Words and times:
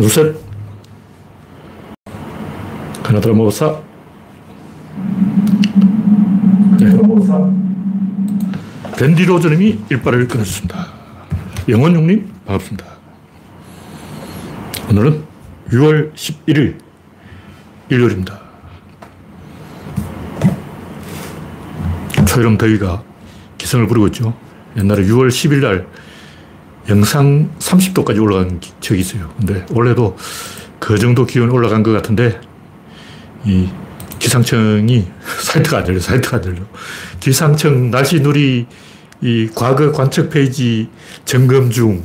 둘, 0.00 0.08
셋. 0.08 0.36
하나드라 3.02 3.34
모사. 3.34 3.80
네. 6.78 6.86
밴디 8.96 9.24
로저님이 9.24 9.80
일발을 9.90 10.28
끊었습니다. 10.28 10.86
영원용님, 11.68 12.32
반갑습니다. 12.46 12.86
오늘은 14.90 15.24
6월 15.70 16.14
11일, 16.14 16.78
일요일입니다. 17.88 18.40
초여름 22.24 22.56
더위가 22.56 23.02
기승을 23.58 23.88
부리고 23.88 24.06
있죠. 24.08 24.32
옛날에 24.76 25.02
6월 25.02 25.28
10일 25.28 25.60
날 25.60 25.88
영상 26.88 27.50
30도까지 27.58 28.22
올라간 28.22 28.60
적이 28.80 29.00
있어요. 29.00 29.30
근데 29.36 29.64
올해도 29.70 30.16
그 30.78 30.98
정도 30.98 31.26
기온이 31.26 31.52
올라간 31.52 31.82
것 31.82 31.92
같은데 31.92 32.40
이 33.44 33.68
기상청이 34.18 35.06
사이트가 35.42 35.78
안 35.78 35.88
열려, 35.88 36.00
사이트가 36.00 36.38
안 36.38 36.44
열려. 36.44 36.60
기상청 37.20 37.90
날씨 37.90 38.20
누리 38.20 38.66
이 39.20 39.50
과거 39.54 39.92
관측 39.92 40.30
페이지 40.30 40.88
점검 41.24 41.70
중 41.70 42.02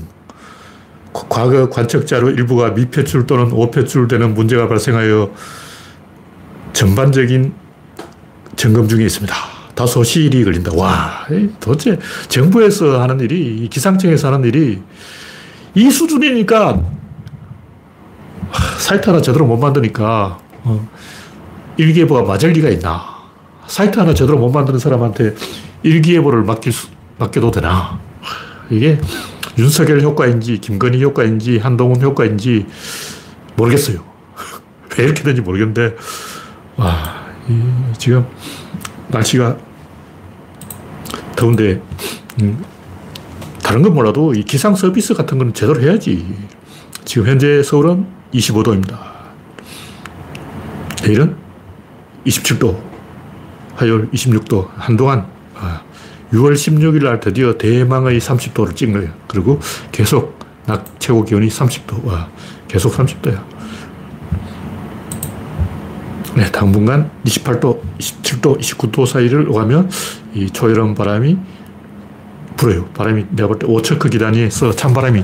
과거 1.13 1.69
관측 1.69 2.07
자료 2.07 2.29
일부가 2.29 2.71
미표출 2.71 3.27
또는 3.27 3.51
오표출 3.51 4.07
되는 4.07 4.33
문제가 4.33 4.67
발생하여 4.67 5.31
전반적인 6.73 7.53
점검 8.55 8.87
중에 8.87 9.05
있습니다. 9.05 9.52
다소 9.75 10.03
시일이 10.03 10.43
걸린다. 10.43 10.71
와, 10.75 11.25
도대체 11.59 11.97
정부에서 12.27 13.01
하는 13.01 13.19
일이, 13.19 13.67
기상청에서 13.69 14.27
하는 14.27 14.47
일이 14.47 14.81
이 15.75 15.89
수준이니까 15.89 16.81
사이트 18.77 19.09
하나 19.09 19.21
제대로 19.21 19.45
못 19.45 19.57
만드니까 19.57 20.39
어, 20.63 20.89
일기예보가 21.77 22.23
맞을 22.23 22.51
리가 22.51 22.69
있나. 22.69 23.13
사이트 23.65 23.97
하나 23.97 24.13
제대로 24.13 24.37
못 24.37 24.51
만드는 24.51 24.77
사람한테 24.79 25.35
일기예보를 25.81 26.43
맡길 26.43 26.71
수, 26.71 26.87
맡겨도 27.17 27.51
되나. 27.51 27.99
이게 28.69 28.99
윤석열 29.57 30.01
효과인지 30.01 30.59
김건희 30.59 31.03
효과인지 31.03 31.57
한동훈 31.57 32.01
효과인지 32.01 32.65
모르겠어요. 33.55 34.03
왜 34.97 35.05
이렇게 35.05 35.23
된지 35.23 35.41
모르겠는데 35.41 35.95
와, 36.75 37.25
지금 37.97 38.25
날씨가 39.13 39.57
더운데, 41.35 41.81
음, 42.41 42.63
다른 43.61 43.81
건 43.81 43.93
몰라도 43.93 44.33
이 44.33 44.43
기상 44.43 44.75
서비스 44.75 45.13
같은 45.13 45.37
건 45.37 45.53
제대로 45.53 45.79
해야지. 45.81 46.35
지금 47.05 47.27
현재 47.27 47.61
서울은 47.63 48.05
25도입니다. 48.33 48.97
내일은 51.03 51.35
27도, 52.25 52.81
화요일 53.75 54.09
26도. 54.11 54.69
한동안 54.75 55.27
6월 56.31 56.51
아, 56.51 56.55
16일 56.55 57.03
날 57.03 57.19
드디어 57.19 57.57
대망의 57.57 58.19
30도를 58.19 58.75
찍는 58.75 58.99
거예요. 58.99 59.13
그리고 59.27 59.59
계속 59.91 60.39
낮 60.65 60.85
최고 60.99 61.23
기온이 61.23 61.47
30도. 61.47 62.05
와, 62.05 62.29
계속 62.67 62.93
30도야. 62.93 63.43
네, 66.35 66.51
당분간 66.51 67.11
28도, 67.25 67.79
27도, 68.03 68.59
29도 68.59 69.05
사이를 69.05 69.49
오가면 69.49 69.89
이 70.35 70.49
초여름 70.49 70.95
바람이 70.95 71.37
불어요. 72.57 72.85
바람이 72.93 73.25
내가 73.31 73.47
볼 73.47 73.59
때 73.59 73.67
5척크 73.67 74.11
기단에서 74.11 74.71
찬바람이 74.73 75.23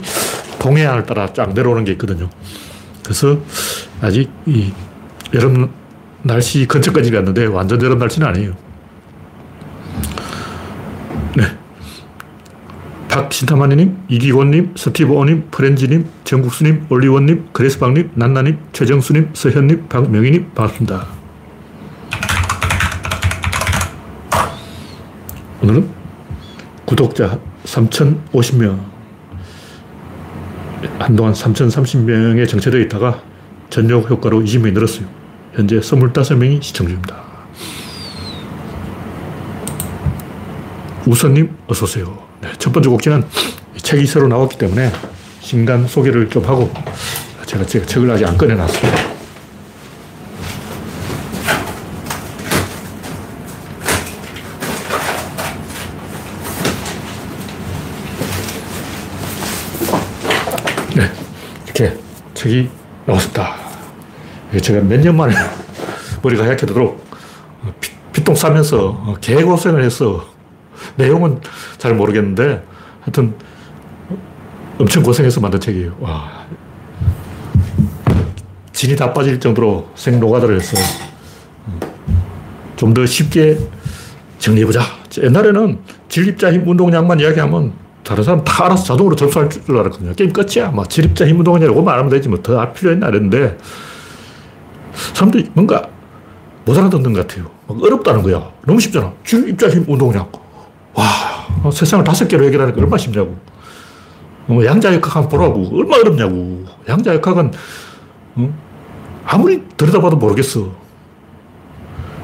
동해안을 0.59 1.05
따라 1.05 1.31
쫙 1.33 1.53
내려오는 1.53 1.83
게 1.83 1.91
있거든요. 1.93 2.29
그래서 3.03 3.39
아직 4.01 4.29
이 4.45 4.71
여름 5.33 5.69
날씨 6.21 6.65
근처까지 6.65 7.11
갔는데 7.11 7.45
완전 7.45 7.81
여름 7.81 7.99
날씨는 7.99 8.27
아니에요. 8.27 8.53
박신타마니님, 13.09 14.03
이기곤님, 14.07 14.73
스티브오님, 14.77 15.47
프렌지님, 15.49 16.07
정국수님, 16.25 16.85
올리원님, 16.89 17.49
그레스방님, 17.53 18.11
난나님, 18.13 18.59
최정수님, 18.71 19.31
서현님, 19.33 19.87
박명희님, 19.89 20.51
반갑습니다. 20.53 21.18
오늘은 25.61 25.89
구독자 26.85 27.39
3,050명. 27.65 28.79
한동안 30.97 31.33
3,030명에 31.33 32.47
정체되어 32.47 32.79
있다가 32.81 33.21
전역 33.69 34.09
효과로 34.09 34.39
20명이 34.39 34.73
늘었어요. 34.73 35.07
현재 35.53 35.79
25명이 35.79 36.63
시청 36.63 36.87
중입니다. 36.87 37.23
우선님, 41.05 41.55
어서오세요. 41.67 42.17
네, 42.41 42.49
첫 42.57 42.71
번째 42.71 42.89
곡지는 42.89 43.25
책이 43.77 44.05
새로 44.05 44.27
나왔기 44.27 44.57
때문에 44.57 44.91
신간 45.41 45.87
소개를 45.87 46.29
좀 46.29 46.45
하고 46.45 46.71
제가 47.45 47.65
책을 47.65 48.11
아직 48.11 48.25
안 48.25 48.37
꺼내놨습니다. 48.37 49.09
네, 60.95 61.11
이렇게 61.65 61.97
책이 62.49 62.69
나왔습니다. 63.05 63.55
제가 64.61 64.81
몇 64.81 64.99
년 65.01 65.15
만에 65.15 65.33
머리가 66.23 66.43
하얗게도록 66.45 67.05
피똥 68.11 68.33
싸면서 68.35 69.15
개고생을 69.21 69.83
해서 69.83 70.25
내용은 70.95 71.39
잘 71.77 71.93
모르겠는데 71.93 72.63
하여튼 73.01 73.35
엄청 74.79 75.03
고생해서 75.03 75.39
만든 75.39 75.59
책이에요. 75.59 75.95
와. 75.99 76.45
진이 78.73 78.95
다 78.95 79.13
빠질 79.13 79.39
정도로 79.39 79.89
생노가다를 79.95 80.55
해서 80.59 80.77
좀 82.75 82.93
더 82.93 83.05
쉽게 83.05 83.57
정리해보자. 84.39 84.81
옛날에는 85.21 85.79
진립자 86.07 86.53
힘 86.53 86.67
운동량만 86.67 87.19
이야기하면 87.19 87.73
다른 88.09 88.23
사람 88.23 88.43
다 88.43 88.65
알아서 88.65 88.83
자동으로 88.85 89.15
접수할 89.15 89.47
줄 89.51 89.77
알았거든요. 89.77 90.15
게임 90.15 90.33
끝이야. 90.33 90.71
막 90.71 90.89
진립자 90.89 91.27
힘 91.27 91.37
운동량이라고 91.37 91.83
말하면 91.83 92.09
되지 92.09 92.27
뭐더할 92.27 92.73
필요 92.73 92.91
있나 92.91 93.07
이랬는데 93.09 93.55
사람들이 95.13 95.51
뭔가 95.53 95.83
못 96.65 96.75
알아듣는 96.75 97.13
것 97.13 97.27
같아요. 97.27 97.51
어렵다는 97.67 98.23
거야. 98.23 98.49
너무 98.65 98.79
쉽잖아. 98.79 99.13
진립자 99.23 99.69
힘 99.69 99.85
운동량. 99.87 100.27
와, 100.95 101.05
어, 101.61 101.69
세상을 101.69 102.03
다섯 102.03 102.27
개로 102.27 102.45
해결하니까 102.45 102.79
얼마나 102.79 102.97
쉽냐고. 102.97 103.37
어, 104.47 104.59
양자역학 104.65 105.15
한번 105.15 105.29
보라고. 105.29 105.77
얼마나 105.77 106.01
어렵냐고. 106.01 106.65
양자역학은, 106.87 107.51
어? 108.37 108.53
아무리 109.23 109.61
들여다봐도 109.77 110.17
모르겠어. 110.17 110.67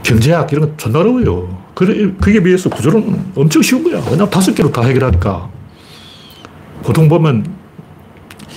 경제학 0.01 0.51
이런 0.51 0.65
건 0.65 0.77
존나 0.77 0.97
어려워요. 1.01 1.55
그래, 1.75 2.11
그게 2.19 2.41
비해서 2.41 2.71
구조는 2.71 3.33
엄청 3.35 3.61
쉬운 3.61 3.83
거야. 3.83 4.01
왜냐면 4.05 4.31
다섯 4.31 4.55
개로 4.55 4.71
다 4.71 4.81
해결하니까. 4.81 5.53
보통 6.85 7.09
보면 7.09 7.43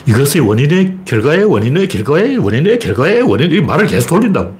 이것의 0.06 0.46
원인의 0.46 0.98
결과의 1.06 1.44
원인의 1.44 1.88
결과의 1.88 2.36
원인의 2.36 2.78
결과의 2.78 3.22
원인, 3.22 3.50
이 3.50 3.60
말을 3.62 3.86
계속 3.86 4.10
돌린다고. 4.10 4.54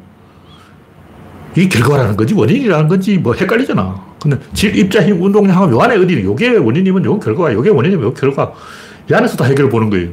이 1.57 1.69
결과라는 1.69 2.17
거지 2.17 2.33
원인이라는 2.33 2.89
건지 2.89 3.19
뭐 3.19 3.35
헷갈리잖아. 3.35 4.09
근데 4.21 4.39
질, 4.55 4.75
입자, 4.75 5.05
힘, 5.05 5.23
운동량 5.23 5.55
하면 5.55 5.71
요 5.71 5.81
안에 5.81 5.97
어디, 5.97 6.23
요게 6.23 6.57
원인이면 6.57 7.05
요 7.05 7.21
결과, 7.21 7.53
요게 7.53 7.69
원인이면 7.71 8.05
요 8.07 8.15
결과. 8.15 8.53
이 9.11 9.15
안에서 9.15 9.37
다 9.37 9.45
해결을 9.45 9.69
보는 9.71 9.91
거예요. 9.91 10.09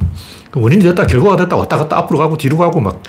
원인이 0.54 0.84
됐다, 0.84 1.08
결과가 1.08 1.38
됐다, 1.38 1.56
왔다 1.56 1.78
갔다 1.78 1.98
앞으로 2.00 2.20
가고 2.20 2.38
뒤로 2.38 2.58
가고 2.58 2.82
막 2.82 3.02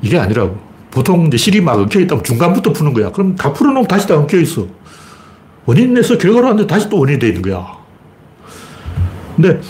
이게 0.00 0.18
아니라고. 0.18 0.58
보통 0.90 1.26
이제 1.26 1.36
실이 1.36 1.60
막 1.60 1.78
엉켜 1.78 2.00
있다면 2.00 2.24
중간부터 2.24 2.72
푸는 2.72 2.94
거야. 2.94 3.12
그럼 3.12 3.36
다 3.36 3.52
풀어놓으면 3.52 3.86
다시 3.86 4.08
다 4.08 4.16
엉켜 4.16 4.38
있어. 4.38 4.66
원인에서 5.66 6.16
결과로 6.16 6.46
하는데 6.46 6.66
다시 6.66 6.88
또 6.88 6.98
원인이 6.98 7.18
돼 7.18 7.28
있는 7.28 7.42
거야. 7.42 7.66
근데 9.36 9.60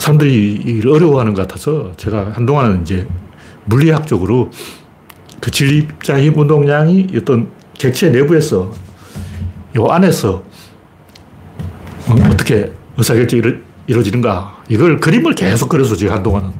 사람들이 0.00 0.82
어려워하는 0.86 1.34
것 1.34 1.46
같아서 1.46 1.92
제가 1.96 2.32
한동안은 2.32 2.82
이제 2.82 3.06
물리학적으로 3.66 4.50
그 5.40 5.50
진립자 5.50 6.20
힘 6.20 6.38
운동량이 6.38 7.08
어떤 7.16 7.50
객체 7.74 8.10
내부에서 8.10 8.72
요 9.76 9.86
안에서 9.86 10.42
어, 12.06 12.36
떻게 12.36 12.72
의사결정이 12.96 13.42
이루, 13.86 14.00
어지는가 14.00 14.62
이걸 14.68 14.98
그림을 14.98 15.34
계속 15.34 15.68
그려서 15.68 15.94
지금 15.96 16.12
한동안은. 16.14 16.50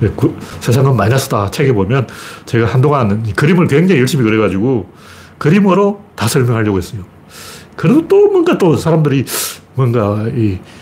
그, 0.16 0.36
세상은 0.60 0.96
마이너스다. 0.96 1.50
책에 1.50 1.72
보면 1.72 2.08
제가 2.46 2.66
한동안 2.66 3.22
그림을 3.34 3.68
굉장히 3.68 4.00
열심히 4.00 4.24
그려가지고 4.24 4.90
그림으로 5.38 6.02
다 6.16 6.26
설명하려고 6.28 6.78
했어요. 6.78 7.04
그래도 7.76 8.06
또 8.08 8.30
뭔가 8.30 8.58
또 8.58 8.76
사람들이 8.76 9.24
뭔가 9.74 10.26
이, 10.34 10.58
어, 10.58 10.81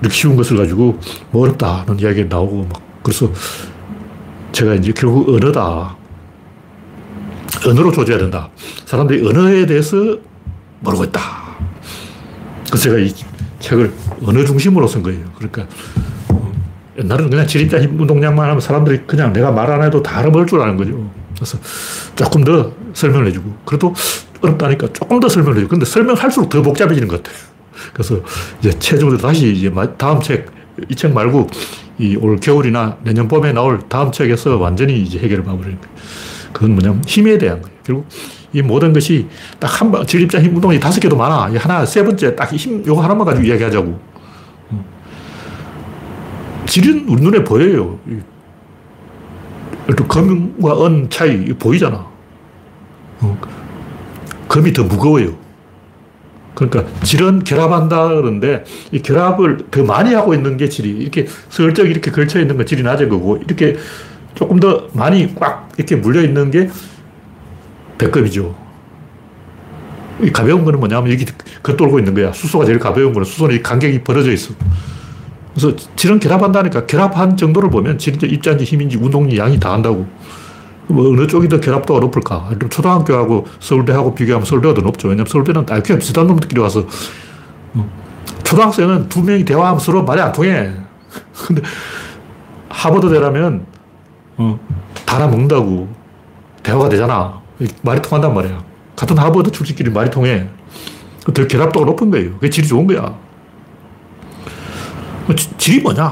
이렇게 0.00 0.14
쉬운 0.14 0.36
것을 0.36 0.56
가지고 0.56 0.98
뭐 1.30 1.42
어렵다는 1.42 1.98
이야기가 1.98 2.34
나오고 2.34 2.66
막 2.72 2.82
그래서 3.02 3.30
제가 4.52 4.74
이제 4.74 4.92
결국 4.92 5.28
언어다. 5.28 5.96
언어로 7.66 7.92
조져야 7.92 8.18
된다. 8.18 8.48
사람들이 8.84 9.26
언어에 9.26 9.64
대해서 9.66 9.96
모르고 10.80 11.04
있다. 11.04 11.20
그래서 12.66 12.84
제가 12.84 12.98
이 12.98 13.12
책을 13.60 13.92
언어 14.24 14.44
중심으로 14.44 14.86
쓴 14.86 15.02
거예요. 15.02 15.24
그러니까 15.36 15.66
어, 16.28 16.52
옛날에는 16.98 17.30
그냥 17.30 17.46
지립자 17.46 17.78
운동량만 17.78 18.48
하면 18.48 18.60
사람들이 18.60 19.02
그냥 19.06 19.32
내가 19.32 19.50
말 19.50 19.70
안 19.70 19.82
해도 19.82 20.02
다 20.02 20.18
알아볼 20.18 20.46
줄 20.46 20.60
아는 20.60 20.76
거죠. 20.76 21.10
그래서 21.34 21.58
조금 22.14 22.44
더 22.44 22.72
설명을 22.92 23.28
해주고 23.28 23.54
그래도 23.64 23.94
어렵다니까 24.40 24.92
조금 24.92 25.20
더 25.20 25.28
설명을 25.28 25.56
해주고 25.58 25.70
근데 25.70 25.86
설명할수록 25.86 26.48
더 26.50 26.60
복잡해지는 26.62 27.08
것 27.08 27.22
같아요. 27.22 27.53
그래서 27.92 28.20
이제 28.60 28.70
최종적으로 28.78 29.18
다시 29.18 29.52
이제 29.52 29.70
다음 29.98 30.20
책, 30.20 30.46
이 30.88 30.94
책 30.94 31.12
말고 31.12 31.46
이 31.98 32.16
올 32.16 32.38
겨울이나 32.40 32.98
내년 33.02 33.28
봄에 33.28 33.52
나올 33.52 33.80
다음 33.88 34.10
책에서 34.10 34.56
완전히 34.58 35.00
이제 35.00 35.18
해결을 35.18 35.44
거예요. 35.44 35.78
그건 36.52 36.72
뭐냐면 36.74 37.02
힘에 37.06 37.38
대한 37.38 37.62
거예요. 37.62 37.76
결국 37.84 38.06
이 38.52 38.62
모든 38.62 38.92
것이 38.92 39.26
딱 39.58 39.80
한 39.80 39.90
번, 39.90 40.06
진립자 40.06 40.40
힘 40.40 40.54
운동이 40.54 40.78
다섯 40.78 41.00
개도 41.00 41.16
많아. 41.16 41.50
이 41.50 41.56
하나, 41.56 41.84
세 41.84 42.02
번째 42.04 42.34
딱 42.36 42.52
힘, 42.54 42.84
요거 42.86 43.02
하나만 43.02 43.26
가지고 43.26 43.44
이야기하자고. 43.46 44.00
질은 46.66 47.06
우리 47.08 47.22
눈에 47.22 47.44
보여요. 47.44 47.98
금과 50.08 50.86
은 50.86 51.08
차이 51.10 51.44
보이잖아. 51.54 52.06
어. 53.20 53.38
금이 54.48 54.72
더 54.72 54.82
무거워요. 54.84 55.36
그러니까 56.54 56.84
질은 57.02 57.44
결합한다 57.44 58.08
그러는데 58.08 58.64
이 58.92 59.02
결합을 59.02 59.66
더 59.70 59.82
많이 59.82 60.14
하고 60.14 60.34
있는 60.34 60.56
게 60.56 60.68
질이 60.68 60.90
이렇게 60.90 61.26
슬쩍 61.48 61.84
이렇게 61.84 62.10
걸쳐 62.10 62.40
있는 62.40 62.56
건 62.56 62.64
질이 62.64 62.82
낮은 62.82 63.08
거고 63.08 63.38
이렇게 63.44 63.76
조금 64.34 64.60
더 64.60 64.88
많이 64.92 65.34
꽉 65.34 65.70
이렇게 65.76 65.96
물려 65.96 66.22
있는 66.22 66.50
게 66.50 66.70
백급이죠. 67.98 68.54
이 70.22 70.30
가벼운 70.30 70.64
거는 70.64 70.78
뭐냐면 70.78 71.12
여기 71.12 71.26
겉돌고 71.62 71.98
있는 71.98 72.14
거야. 72.14 72.32
수소가 72.32 72.64
제일 72.64 72.78
가벼운 72.78 73.12
거는 73.12 73.24
수소는 73.24 73.56
이 73.56 73.62
간격이 73.62 74.02
벌어져 74.02 74.32
있어. 74.32 74.54
그래서 75.54 75.74
질은 75.96 76.20
결합한다니까 76.20 76.86
결합한 76.86 77.36
정도를 77.36 77.70
보면 77.70 77.98
질인지 77.98 78.26
입자인지 78.26 78.64
힘인지 78.64 78.96
운동이 78.96 79.36
양이 79.38 79.58
다 79.58 79.72
한다고. 79.72 80.06
뭐 80.86 81.08
어느 81.08 81.26
쪽이 81.26 81.48
더 81.48 81.60
결합도가 81.60 82.00
높을까? 82.00 82.50
초등학교하고 82.70 83.46
서울대하고 83.60 84.14
비교하면 84.14 84.44
서울대가 84.44 84.74
더 84.74 84.82
높죠. 84.82 85.08
왜냐면 85.08 85.26
서울대는 85.26 85.64
IQ가 85.68 85.98
비슷한 85.98 86.26
놈들끼리 86.26 86.60
와서 86.60 86.86
어, 87.74 87.90
초등학생은 88.42 89.08
두 89.08 89.22
명이 89.22 89.44
대화하면 89.44 89.80
서로 89.80 90.04
말이 90.04 90.20
안 90.20 90.32
통해. 90.32 90.72
근데 91.46 91.62
하버드대라면 92.68 93.66
어, 94.36 94.58
다 95.06 95.16
알아먹는다고. 95.16 95.88
대화가 96.62 96.88
되잖아. 96.88 97.40
말이 97.82 98.00
통한단 98.02 98.34
말이야. 98.34 98.64
같은 98.96 99.18
하버드 99.18 99.50
출신끼리 99.52 99.90
말이 99.90 100.10
통해. 100.10 100.48
더 101.32 101.46
결합도가 101.46 101.86
높은 101.86 102.10
거예요. 102.10 102.34
그게 102.34 102.50
질이 102.50 102.66
좋은 102.66 102.86
거야. 102.86 103.14
뭐 105.26 105.34
질이 105.58 105.80
뭐냐? 105.80 106.04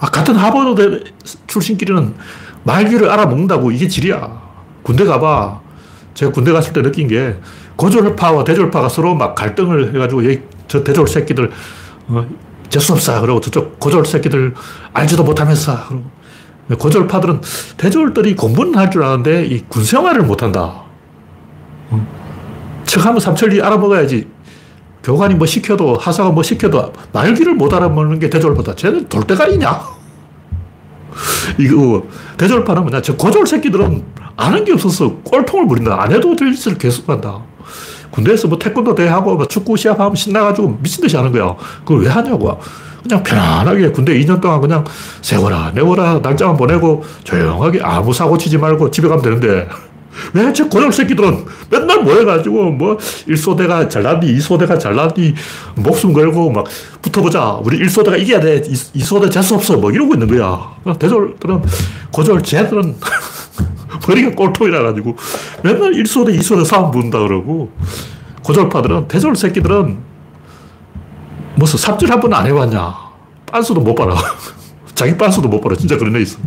아, 0.00 0.06
같은 0.10 0.36
하버드 0.36 1.04
출신끼리는 1.46 2.14
말귀를 2.64 3.10
알아먹는다고 3.10 3.70
이게 3.70 3.88
질이야. 3.88 4.40
군대 4.82 5.04
가봐. 5.04 5.60
제가 6.14 6.32
군대 6.32 6.52
갔을 6.52 6.72
때 6.72 6.82
느낀 6.82 7.06
게 7.08 7.36
고졸파와 7.76 8.44
대졸파가 8.44 8.88
서로 8.88 9.14
막 9.14 9.34
갈등을 9.34 9.94
해가지고 9.94 10.24
여기 10.24 10.40
저 10.66 10.82
대졸 10.82 11.06
새끼들 11.06 11.50
어, 12.08 12.26
재수없어. 12.68 13.20
그러고 13.20 13.40
저쪽 13.40 13.78
고졸 13.78 14.04
새끼들 14.04 14.54
알지도 14.92 15.24
못하면서. 15.24 15.78
고졸파들은 16.78 17.40
대졸들이 17.78 18.36
공부는 18.36 18.76
할 18.76 18.90
줄 18.90 19.02
아는데 19.02 19.44
이 19.46 19.62
군생활을 19.68 20.22
못한다. 20.22 20.82
어? 21.90 22.06
척하면 22.84 23.20
삼천리 23.20 23.62
알아먹어야지. 23.62 24.28
교관이 25.02 25.34
뭐 25.36 25.46
시켜도 25.46 25.96
하사가 25.96 26.30
뭐 26.30 26.42
시켜도 26.42 26.92
말귀를 27.12 27.54
못 27.54 27.72
알아먹는 27.72 28.18
게 28.18 28.28
대졸파다. 28.28 28.74
쟤는 28.74 29.08
돌대가리냐? 29.08 29.80
이거 31.58 32.04
대졸파는 32.36 32.82
뭐냐? 32.82 33.02
저 33.02 33.16
고졸 33.16 33.46
새끼들은 33.46 34.02
아는 34.36 34.64
게 34.64 34.72
없어서 34.72 35.14
꼴통을 35.24 35.66
부린다. 35.66 36.00
안 36.00 36.12
해도 36.12 36.34
될 36.36 36.54
짓을 36.54 36.78
계속한다. 36.78 37.40
군대에서 38.10 38.48
뭐 38.48 38.58
태권도 38.58 38.94
대회하고 38.94 39.36
뭐 39.36 39.46
축구 39.46 39.76
시합하면 39.76 40.14
신나가지고 40.14 40.78
미친 40.80 41.02
듯이 41.02 41.16
하는 41.16 41.32
거야. 41.32 41.54
그걸 41.84 42.02
왜 42.02 42.08
하냐고. 42.08 42.58
그냥 43.02 43.22
편안하게 43.22 43.90
군대 43.90 44.18
2년 44.20 44.40
동안 44.40 44.60
그냥 44.60 44.84
세워라, 45.22 45.70
내워라, 45.74 46.18
날짜만 46.22 46.56
보내고 46.56 47.04
조용하게 47.24 47.80
아무 47.82 48.12
사고 48.12 48.36
치지 48.36 48.58
말고 48.58 48.90
집에 48.90 49.08
가면 49.08 49.22
되는데 49.22 49.68
왜 50.34 50.52
저 50.52 50.68
고졸 50.68 50.92
새끼들은 50.92 51.44
맨날 51.70 52.02
모여가지고 52.02 52.70
뭐 52.72 52.96
1소대가 53.28 53.88
잘났니, 53.88 54.36
2소대가 54.38 54.78
잘났니, 54.78 55.34
목숨 55.76 56.12
걸고 56.12 56.50
막 56.50 56.66
붙어보자. 57.02 57.60
우리 57.64 57.78
1소대가 57.80 58.18
이겨야 58.18 58.40
돼. 58.40 58.62
2, 58.94 59.00
소대 59.00 59.28
재수 59.30 59.54
없어. 59.54 59.76
뭐 59.76 59.90
이러고 59.90 60.14
있는 60.14 60.26
거야. 60.28 60.76
대졸들은, 60.98 61.62
고졸 62.12 62.42
쟤들은 62.42 62.96
머리가 64.08 64.30
꼴통이라 64.34 64.82
가지고 64.82 65.16
맨날 65.62 65.92
1소대, 65.92 66.38
2소대 66.38 66.64
싸움 66.64 66.90
bun다 66.90 67.18
그러고 67.18 67.70
고졸파들은, 68.42 69.08
대졸 69.08 69.36
새끼들은 69.36 69.98
무슨 71.56 71.78
삽질 71.78 72.10
한 72.10 72.20
번 72.20 72.32
안 72.32 72.46
해봤냐. 72.46 72.94
빤스도 73.46 73.80
못 73.80 73.94
빨아. 73.94 74.14
자기 74.94 75.16
빤스도 75.16 75.48
못 75.48 75.60
빨아. 75.60 75.74
진짜 75.76 75.96
그런 75.98 76.14
애 76.16 76.20
있어. 76.20 76.38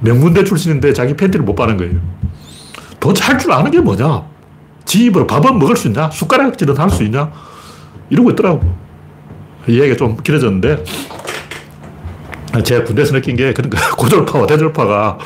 명문대 0.00 0.44
출신인데 0.44 0.92
자기 0.92 1.14
팬티를 1.14 1.44
못 1.44 1.54
빠는 1.54 1.76
거예요. 1.76 1.94
도대체 3.00 3.24
할 3.24 3.38
줄 3.38 3.50
아는 3.52 3.70
게 3.70 3.80
뭐냐? 3.80 4.22
지 4.84 5.04
입으로 5.06 5.26
밥은 5.26 5.58
먹을 5.58 5.76
수 5.76 5.88
있냐? 5.88 6.10
숟가락질은 6.10 6.76
할 6.78 6.90
수 6.90 7.02
있냐? 7.04 7.32
이러고 8.10 8.30
있더라고. 8.30 8.74
이야기가 9.66 9.96
좀 9.96 10.16
길어졌는데, 10.16 10.84
제가 12.64 12.84
군대에서 12.84 13.12
느낀 13.12 13.36
게, 13.36 13.52
그러니까 13.52 13.78
고졸파와 13.96 14.46
대졸파가 14.46 15.18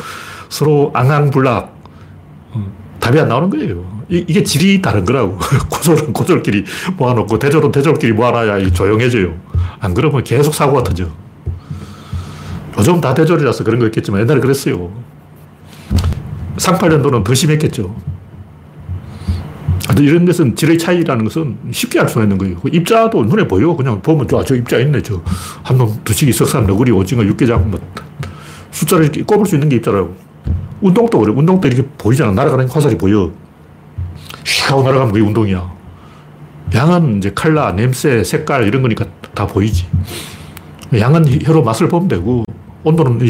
서로 0.48 0.90
앙앙불락, 0.94 1.74
어, 2.52 2.66
답이 3.00 3.18
안 3.18 3.28
나오는 3.28 3.48
거예요. 3.50 3.84
이, 4.08 4.24
게 4.26 4.42
질이 4.42 4.82
다른 4.82 5.04
거라고. 5.04 5.38
고졸은 5.70 6.12
고졸끼리 6.12 6.64
모아놓고, 6.96 7.38
대졸은 7.38 7.72
대졸끼리 7.72 8.12
모아놔야 8.12 8.70
조용해져요. 8.70 9.34
안 9.80 9.94
그러면 9.94 10.22
계속 10.22 10.54
사고가 10.54 10.82
터져. 10.84 11.06
요즘 12.76 13.00
다 13.00 13.14
대졸이라서 13.14 13.64
그런 13.64 13.78
거 13.80 13.86
있겠지만 13.86 14.20
옛날에 14.20 14.40
그랬어요. 14.40 14.90
38년도는 16.56 17.24
더 17.24 17.34
심했겠죠. 17.34 17.94
이런 19.98 20.24
것은 20.24 20.56
질의 20.56 20.78
차이라는 20.78 21.24
것은 21.24 21.56
쉽게 21.70 22.00
알 22.00 22.08
수가 22.08 22.22
있는 22.22 22.38
거예요. 22.38 22.56
그 22.56 22.68
입자도 22.72 23.24
눈에 23.24 23.46
보여. 23.46 23.74
그냥 23.76 24.00
보면 24.00 24.26
저, 24.28 24.42
저 24.42 24.54
입자 24.54 24.78
있네. 24.78 25.02
저, 25.02 25.20
한 25.62 25.76
놈, 25.76 26.00
두식이, 26.04 26.32
석산, 26.32 26.66
너구리, 26.66 26.90
오징어, 26.90 27.22
육개장, 27.24 27.70
뭐, 27.70 27.80
숫자를 28.70 29.04
이렇게 29.04 29.22
꼽을 29.22 29.46
수 29.46 29.54
있는 29.54 29.68
게 29.68 29.76
입자라고. 29.76 30.14
운동도 30.80 31.18
그래. 31.18 31.32
운동도 31.34 31.68
이렇게 31.68 31.86
보이잖아. 31.98 32.32
날아가는 32.32 32.68
화살이 32.68 32.96
보여. 32.96 33.30
슉 34.42 34.70
하고 34.70 34.82
날아가면 34.82 35.12
그게 35.12 35.24
운동이야. 35.24 35.72
양은 36.74 37.18
이제 37.18 37.32
칼라, 37.34 37.72
냄새, 37.72 38.24
색깔 38.24 38.66
이런 38.66 38.82
거니까 38.82 39.06
다 39.34 39.46
보이지. 39.46 39.86
양은 40.98 41.42
혀로 41.42 41.62
맛을 41.62 41.88
보면 41.88 42.08
되고, 42.08 42.44
온도는 42.82 43.20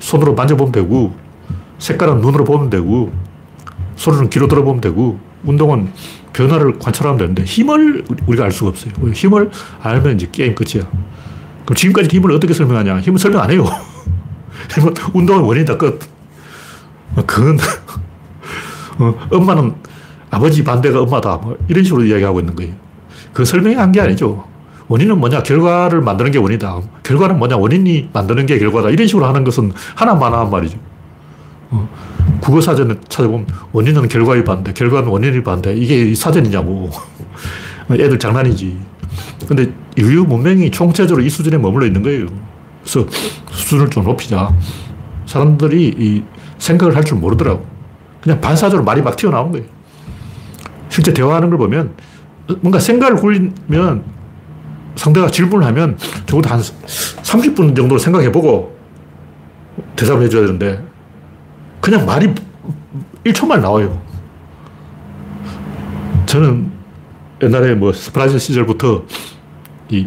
손으로 0.00 0.34
만져보면 0.34 0.72
되고, 0.72 1.14
색깔은 1.78 2.20
눈으로 2.20 2.44
보면 2.44 2.70
되고, 2.70 3.12
소리는 3.96 4.28
귀로 4.30 4.48
들어보면 4.48 4.80
되고, 4.80 5.18
운동은 5.44 5.92
변화를 6.32 6.78
관찰하면 6.78 7.18
되는데, 7.18 7.44
힘을 7.44 8.04
우리가 8.26 8.44
알 8.44 8.52
수가 8.52 8.70
없어요. 8.70 8.92
힘을 9.12 9.50
알면 9.80 10.16
이제 10.16 10.28
게임 10.30 10.54
끝이야. 10.54 10.86
그럼 11.64 11.76
지금까지 11.76 12.08
힘을 12.16 12.32
어떻게 12.32 12.54
설명하냐? 12.54 13.00
힘을 13.00 13.18
설명 13.18 13.42
안 13.42 13.50
해요. 13.50 13.64
힘은 14.74 14.94
운동의 15.14 15.46
원인이다, 15.46 15.76
끝. 15.76 16.00
그건, 17.26 17.58
어, 18.98 19.14
엄마는 19.30 19.74
아버지 20.30 20.62
반대가 20.62 21.02
엄마다. 21.02 21.36
뭐 21.36 21.56
이런 21.68 21.84
식으로 21.84 22.04
이야기하고 22.04 22.40
있는 22.40 22.54
거예요. 22.54 22.74
그 23.32 23.44
설명이 23.44 23.76
한게 23.76 24.00
아니죠. 24.00 24.44
원인은 24.88 25.18
뭐냐? 25.18 25.42
결과를 25.42 26.00
만드는 26.00 26.30
게 26.30 26.38
원이다. 26.38 26.80
결과는 27.02 27.38
뭐냐? 27.38 27.56
원인이 27.56 28.10
만드는 28.12 28.46
게 28.46 28.58
결과다. 28.58 28.90
이런 28.90 29.06
식으로 29.06 29.26
하는 29.26 29.44
것은 29.44 29.72
하나만 29.94 30.32
한 30.32 30.50
말이죠. 30.50 30.78
어, 31.70 31.88
국어 32.40 32.60
사전을 32.60 32.98
찾아보면 33.08 33.46
원인은 33.72 34.08
결과에 34.08 34.42
반대, 34.44 34.72
결과는 34.72 35.08
원인이 35.08 35.42
반대. 35.42 35.74
이게 35.74 36.14
사전이냐고. 36.14 36.90
애들 37.90 38.18
장난이지. 38.18 38.78
근데 39.46 39.72
인류 39.96 40.24
문명이 40.24 40.70
총체적으로 40.70 41.24
이 41.24 41.30
수준에 41.30 41.56
머물러 41.56 41.86
있는 41.86 42.02
거예요. 42.02 42.26
그래서 42.82 43.06
수준을 43.50 43.90
좀 43.90 44.04
높이자. 44.04 44.54
사람들이 45.26 45.94
이 45.98 46.22
생각을 46.58 46.96
할 46.96 47.04
줄 47.04 47.18
모르더라고. 47.18 47.64
그냥 48.20 48.40
반사적으로 48.40 48.84
말이 48.84 49.00
막 49.02 49.16
튀어나온 49.16 49.52
거예요. 49.52 49.66
실제 50.88 51.12
대화하는 51.12 51.48
걸 51.50 51.58
보면 51.58 51.94
뭔가 52.60 52.78
생각을 52.78 53.16
굴리면 53.16 54.04
상대가 54.96 55.30
질문을 55.30 55.66
하면 55.68 55.96
적어도 56.26 56.48
한 56.48 56.60
30분 56.60 57.76
정도 57.76 57.96
생각해보고 57.98 58.76
대답을 59.96 60.24
해줘야 60.24 60.42
되는데 60.42 60.82
그냥 61.80 62.06
말이 62.06 62.34
1초만 63.24 63.60
나와요. 63.60 64.00
저는 66.26 66.70
옛날에 67.42 67.74
뭐 67.74 67.92
서프라이즈 67.92 68.38
시절부터 68.38 69.04
이 69.90 70.06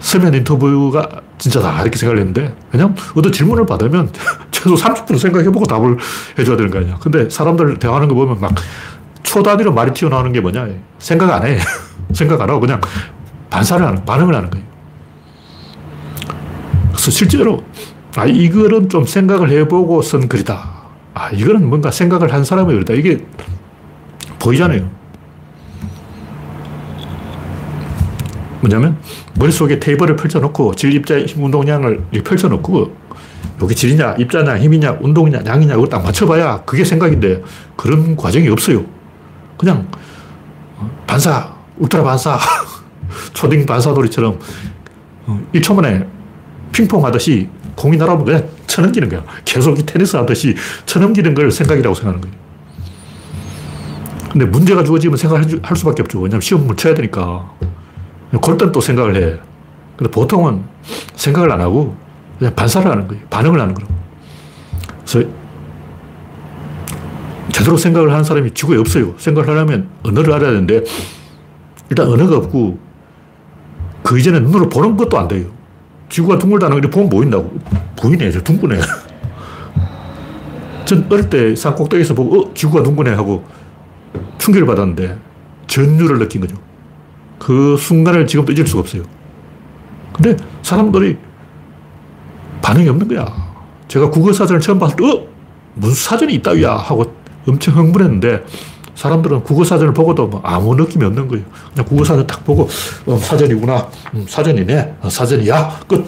서면 0.00 0.34
인터뷰가 0.34 1.08
진짜다 1.38 1.82
이렇게 1.82 1.96
생각을 1.96 2.20
했는데 2.20 2.54
그냥 2.70 2.94
어떤 3.14 3.32
질문을 3.32 3.66
받으면 3.66 4.10
최소 4.50 4.74
30분 4.74 5.18
생각해보고 5.18 5.64
답을 5.66 5.96
해줘야 6.38 6.56
되는 6.56 6.70
거 6.70 6.78
아니야. 6.78 6.98
근데 7.00 7.28
사람들 7.28 7.78
대화하는 7.78 8.08
거 8.08 8.14
보면 8.14 8.40
막 8.40 8.54
초단위로 9.22 9.72
말이 9.72 9.92
튀어나오는 9.92 10.32
게 10.32 10.40
뭐냐. 10.40 10.68
생각 10.98 11.30
안 11.30 11.46
해. 11.46 11.58
생각 12.12 12.40
안 12.40 12.50
하고 12.50 12.60
그냥 12.60 12.80
반사를 13.50 13.84
하는, 13.84 14.04
반응을 14.04 14.34
하는 14.34 14.50
거예요. 14.50 14.66
그래서 16.88 17.10
실제로 17.10 17.64
아, 18.16 18.26
이거는 18.26 18.88
좀 18.88 19.04
생각을 19.04 19.50
해보고 19.50 20.02
쓴 20.02 20.28
글이다. 20.28 20.70
아, 21.14 21.30
이거는 21.30 21.68
뭔가 21.68 21.90
생각을 21.90 22.32
한 22.32 22.44
사람의 22.44 22.74
글이다. 22.74 22.94
이게 22.94 23.26
보이잖아요. 24.38 24.88
뭐냐면 28.60 28.98
머릿속에 29.38 29.78
테이블을 29.78 30.16
펼쳐놓고 30.16 30.74
질, 30.74 30.94
입자, 30.94 31.18
힘, 31.20 31.44
운동량을 31.44 32.04
펼쳐놓고 32.24 32.96
여기 33.62 33.74
질이냐, 33.74 34.14
입자냐, 34.18 34.58
힘이냐, 34.58 34.98
운동이냐, 35.00 35.42
양이냐 35.44 35.74
이걸 35.74 35.88
딱 35.88 36.02
맞춰봐야 36.02 36.62
그게 36.64 36.84
생각인데 36.84 37.42
그런 37.76 38.16
과정이 38.16 38.48
없어요. 38.48 38.84
그냥 39.58 39.86
반사, 41.06 41.54
울트라 41.78 42.02
반사, 42.02 42.38
초딩 43.34 43.66
반사놀이처럼 43.66 44.38
1초 45.52 45.72
어, 45.72 45.74
만에 45.74 46.06
핑퐁 46.72 47.04
하듯이 47.04 47.48
공이 47.76 47.96
날아오면 47.96 48.24
그냥 48.24 48.48
쳐넘기는 48.66 49.08
거야. 49.08 49.24
계속 49.44 49.74
테니스 49.84 50.16
하듯이 50.16 50.54
쳐넘기는 50.86 51.34
걸 51.34 51.50
생각이라고 51.50 51.94
생각하는 51.94 52.20
거예요. 52.20 52.36
근데 54.32 54.46
문제가 54.46 54.82
주어지면 54.82 55.16
생각할 55.16 55.76
수밖에 55.76 56.02
없죠. 56.02 56.18
왜냐하면 56.20 56.40
시험을 56.40 56.76
쳐야 56.76 56.94
되니까. 56.94 57.52
그럴 58.42 58.58
땐또 58.58 58.80
생각을 58.80 59.16
해. 59.16 59.38
근데 59.96 60.10
보통은 60.10 60.64
생각을 61.14 61.52
안 61.52 61.60
하고 61.60 61.96
그냥 62.38 62.54
반사를 62.56 62.90
하는 62.90 63.06
거예요. 63.06 63.22
반응을 63.30 63.60
하는 63.60 63.74
거라고. 63.74 63.94
그래서 65.06 65.28
제대로 67.52 67.76
생각을 67.76 68.10
하는 68.10 68.24
사람이 68.24 68.50
지구에 68.54 68.76
없어요. 68.78 69.14
생각을 69.18 69.48
하려면 69.48 69.88
언어를 70.02 70.32
알아야 70.32 70.50
되는데 70.50 70.82
일단 71.90 72.08
언어가 72.08 72.38
없고 72.38 72.78
그 74.02 74.18
이전에 74.18 74.40
눈으로 74.40 74.68
보는 74.68 74.96
것도 74.96 75.16
안 75.16 75.28
돼요. 75.28 75.46
지구가 76.08 76.38
둥글다는 76.38 76.80
걸 76.80 76.90
보면 76.90 77.08
보인다고. 77.08 77.52
보이네. 77.96 78.30
저 78.30 78.40
둥근해. 78.42 78.80
전 80.84 81.06
어릴 81.10 81.30
때 81.30 81.56
산 81.56 81.74
꼭대기에서 81.74 82.14
보고 82.14 82.42
어, 82.42 82.54
지구가 82.54 82.82
둥근해 82.82 83.12
하고 83.12 83.44
충격을 84.38 84.66
받았는데 84.66 85.16
전율을 85.66 86.18
느낀 86.18 86.42
거죠. 86.42 86.56
그 87.38 87.76
순간을 87.78 88.26
지금도 88.26 88.52
잊을 88.52 88.66
수가 88.66 88.80
없어요. 88.80 89.02
근데 90.12 90.36
사람들이 90.62 91.16
반응이 92.62 92.88
없는 92.88 93.08
거야. 93.08 93.26
제가 93.88 94.10
국어 94.10 94.32
사전을 94.32 94.60
처음 94.60 94.78
봤을 94.78 94.96
때, 94.96 95.04
어? 95.04 95.26
무슨 95.74 95.94
사전이 95.94 96.34
있다위야? 96.34 96.72
하고 96.76 97.14
엄청 97.46 97.74
흥분했는데, 97.76 98.44
사람들은 98.94 99.42
국어 99.42 99.64
사전을 99.64 99.92
보고도 99.92 100.26
뭐 100.28 100.40
아무 100.44 100.74
느낌이 100.74 101.04
없는 101.04 101.26
거예요. 101.28 101.44
그냥 101.72 101.86
국어 101.86 102.04
사전 102.04 102.26
딱 102.26 102.44
보고, 102.44 102.68
어, 103.06 103.16
사전이구나. 103.18 103.88
음, 104.14 104.24
사전이네. 104.28 104.94
어, 105.00 105.08
사전이야. 105.10 105.80
끝. 105.88 106.06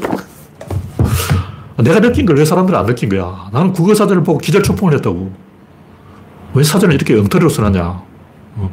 내가 1.79 2.01
느낀 2.01 2.25
걸 2.25 2.37
왜 2.39 2.45
사람들은 2.45 2.79
안 2.79 2.87
느낀 2.87 3.09
거야? 3.09 3.49
나는 3.53 3.73
국어 3.73 3.95
사전을 3.95 4.23
보고 4.23 4.39
기절초풍을 4.39 4.95
했다고. 4.95 5.33
왜 6.55 6.63
사전을 6.63 6.95
이렇게 6.95 7.15
엉터리로 7.19 7.51
써놨냐? 7.51 7.83
어. 8.57 8.71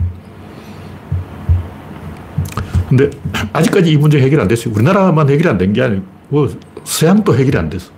근데 2.87 3.09
아직까지 3.51 3.91
이 3.91 3.97
문제 3.97 4.19
해결 4.21 4.39
안 4.39 4.47
됐어요. 4.47 4.73
우리나라만 4.73 5.27
해결이 5.29 5.49
안 5.49 5.57
된 5.57 5.73
게 5.73 5.81
아니고 5.81 6.47
서양도 6.83 7.35
해결이 7.35 7.57
안 7.57 7.69
됐어. 7.69 7.89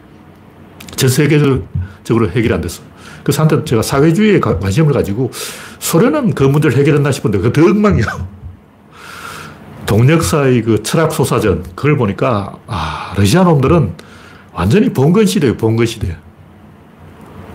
전 0.95 1.09
세계적으로 1.09 2.29
해결이 2.29 2.53
안 2.53 2.61
됐어. 2.61 2.81
그래서 3.25 3.41
한때 3.41 3.65
제가 3.65 3.81
사회주의에 3.81 4.39
관심을 4.39 4.93
가지고 4.93 5.31
소련은 5.79 6.35
그 6.35 6.43
문제를 6.43 6.77
해결했나 6.77 7.11
싶은데 7.11 7.39
그더 7.39 7.65
엉망이야. 7.65 8.05
동력사의 9.87 10.61
그 10.61 10.83
철학 10.83 11.11
소사전 11.11 11.63
그걸 11.73 11.97
보니까 11.97 12.55
아 12.67 13.15
러시아 13.17 13.43
놈들은 13.43 13.93
완전히 14.53 14.93
봉건 14.93 15.25
시대예요. 15.25 15.57
봉건 15.57 15.87
시대. 15.87 16.15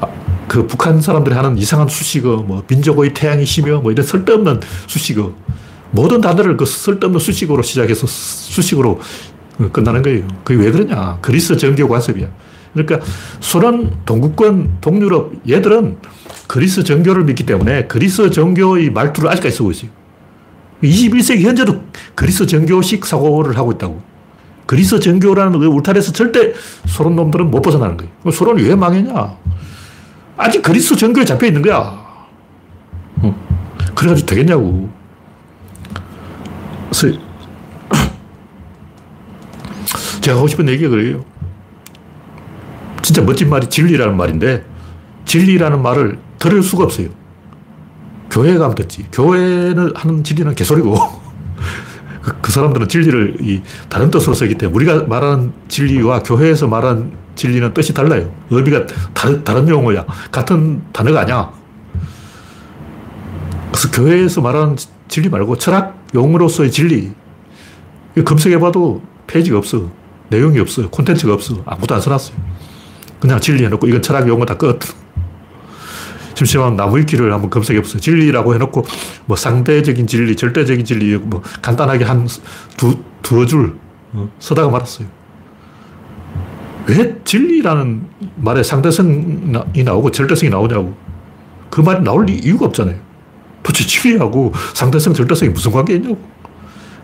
아, 0.01 0.09
그 0.49 0.67
북한 0.67 1.01
사람들이 1.01 1.37
하는 1.37 1.57
이상한 1.57 1.87
수식어, 1.87 2.39
뭐 2.39 2.65
민족의 2.67 3.15
태양이 3.15 3.47
시며 3.47 3.81
뭐 3.81 3.93
이런 3.93 4.05
쓸데없는 4.05 4.61
수식어. 4.89 5.33
모든 5.93 6.21
단어를 6.21 6.57
그 6.57 6.67
쓸데없는 6.67 7.21
수식으로 7.21 7.63
시작해서 7.63 8.09
수식으로 8.09 9.01
끝나는 9.73 10.03
거예요. 10.03 10.27
그게 10.43 10.65
왜 10.65 10.73
그러냐. 10.73 11.19
그리스 11.21 11.57
정교 11.57 11.87
관습이야. 11.87 12.27
그러니까 12.73 13.01
소련, 13.41 13.93
동구권, 14.05 14.79
동유럽 14.81 15.33
얘들은 15.49 15.99
그리스 16.47 16.85
정교를 16.85 17.25
믿기 17.25 17.45
때문에 17.45 17.87
그리스 17.87 18.31
정교의 18.31 18.91
말투를 18.91 19.29
아직까지 19.31 19.57
쓰고 19.57 19.71
있어요. 19.73 19.91
21세기 20.83 21.43
현재도 21.43 21.83
그리스 22.15 22.47
정교식 22.47 23.07
사고를 23.07 23.57
하고 23.57 23.73
있다고. 23.73 24.01
그리스 24.67 25.01
정교라는 25.01 25.59
그 25.59 25.67
울타리에서 25.67 26.13
절대 26.13 26.53
소련 26.87 27.17
놈들은 27.17 27.51
못 27.51 27.61
벗어나는 27.61 27.97
거예요. 27.97 28.13
소련이 28.33 28.63
왜 28.63 28.77
망했냐? 28.77 29.37
아직 30.37 30.63
그리스 30.63 30.97
정교에 30.97 31.25
잡혀 31.25 31.47
있는 31.47 31.61
거야. 31.61 32.01
그래가지고 33.95 34.27
되겠냐고. 34.27 34.89
그래서 36.91 37.19
제가 40.23 40.39
하고 40.39 40.49
싶은 40.49 40.69
얘기가 40.69 40.91
그래요. 40.91 41.25
진짜 43.11 43.23
멋진 43.23 43.51
말이 43.51 43.67
진리라는 43.69 44.17
말인데 44.17 44.65
진리라는 45.25 45.83
말을 45.83 46.21
들을 46.39 46.63
수가 46.63 46.85
없어요. 46.85 47.09
교회 48.31 48.57
가면 48.57 48.77
듣지. 48.77 49.05
교회는 49.11 49.91
하는 49.97 50.23
진리는 50.23 50.55
개소리고 50.55 50.95
그, 52.23 52.37
그, 52.41 52.53
사람들은 52.53 52.87
진리를 52.87 53.39
이 53.41 53.63
다른 53.89 54.13
뜻으로 54.13 54.33
쓰기 54.35 54.55
때문에 54.55 54.77
우리가 54.77 55.09
말하는 55.09 55.53
진리와 55.67 56.23
교회에서 56.23 56.69
말하는 56.69 57.11
진리는 57.35 57.75
뜻이 57.75 57.93
달라요. 57.93 58.33
의미가 58.49 58.87
다른, 59.13 59.43
다른 59.43 59.69
용어야. 59.69 60.07
같은 60.31 60.81
단어가 60.93 61.23
아니야. 61.23 61.51
그래서 63.73 63.91
교회에서 63.91 64.41
말하는 64.41 64.77
진리 65.09 65.29
말고 65.29 65.59
철학 65.59 65.99
용어로서의 66.15 66.71
진리. 66.71 67.11
검색해봐도 68.25 69.03
페이지가 69.27 69.59
없어. 69.59 69.91
내용이 70.29 70.61
없어. 70.61 70.89
콘텐츠가 70.89 71.35
없어. 71.35 71.61
아무도 71.67 71.93
안 71.97 72.01
써놨어요. 72.01 72.50
그냥 73.21 73.39
진리 73.41 73.65
해놓고 73.65 73.87
이건 73.87 74.03
철학 74.03 74.27
용어 74.29 74.45
다 74.45 74.57
끝. 74.57 74.81
심심하면 76.35 76.77
나무위키를 76.77 77.33
한번 77.33 77.51
검색해 77.51 77.83
보세요. 77.83 78.01
진리라고 78.01 78.55
해놓고 78.55 78.87
뭐 79.27 79.37
상대적인 79.37 80.07
진리, 80.07 80.35
절대적인 80.35 80.87
진리, 80.87 81.17
뭐 81.19 81.43
간단하게 81.61 82.05
한 82.05 82.27
두, 82.79 82.97
두어 83.21 83.45
줄 83.45 83.77
어, 84.13 84.29
쓰다가 84.39 84.71
말았어요. 84.71 85.07
왜 86.87 87.15
진리라는 87.25 88.07
말에 88.37 88.63
상대성이 88.63 89.83
나오고 89.85 90.11
절대성이 90.11 90.51
나오냐고. 90.51 90.95
그 91.69 91.83
말이 91.83 92.03
나올 92.03 92.29
이유가 92.29 92.67
없잖아요. 92.67 92.97
도대체 93.63 93.87
진리하고 93.87 94.53
상대성, 94.75 95.13
절대성이 95.13 95.53
무슨 95.53 95.71
관계 95.73 95.95
있냐고. 95.95 96.19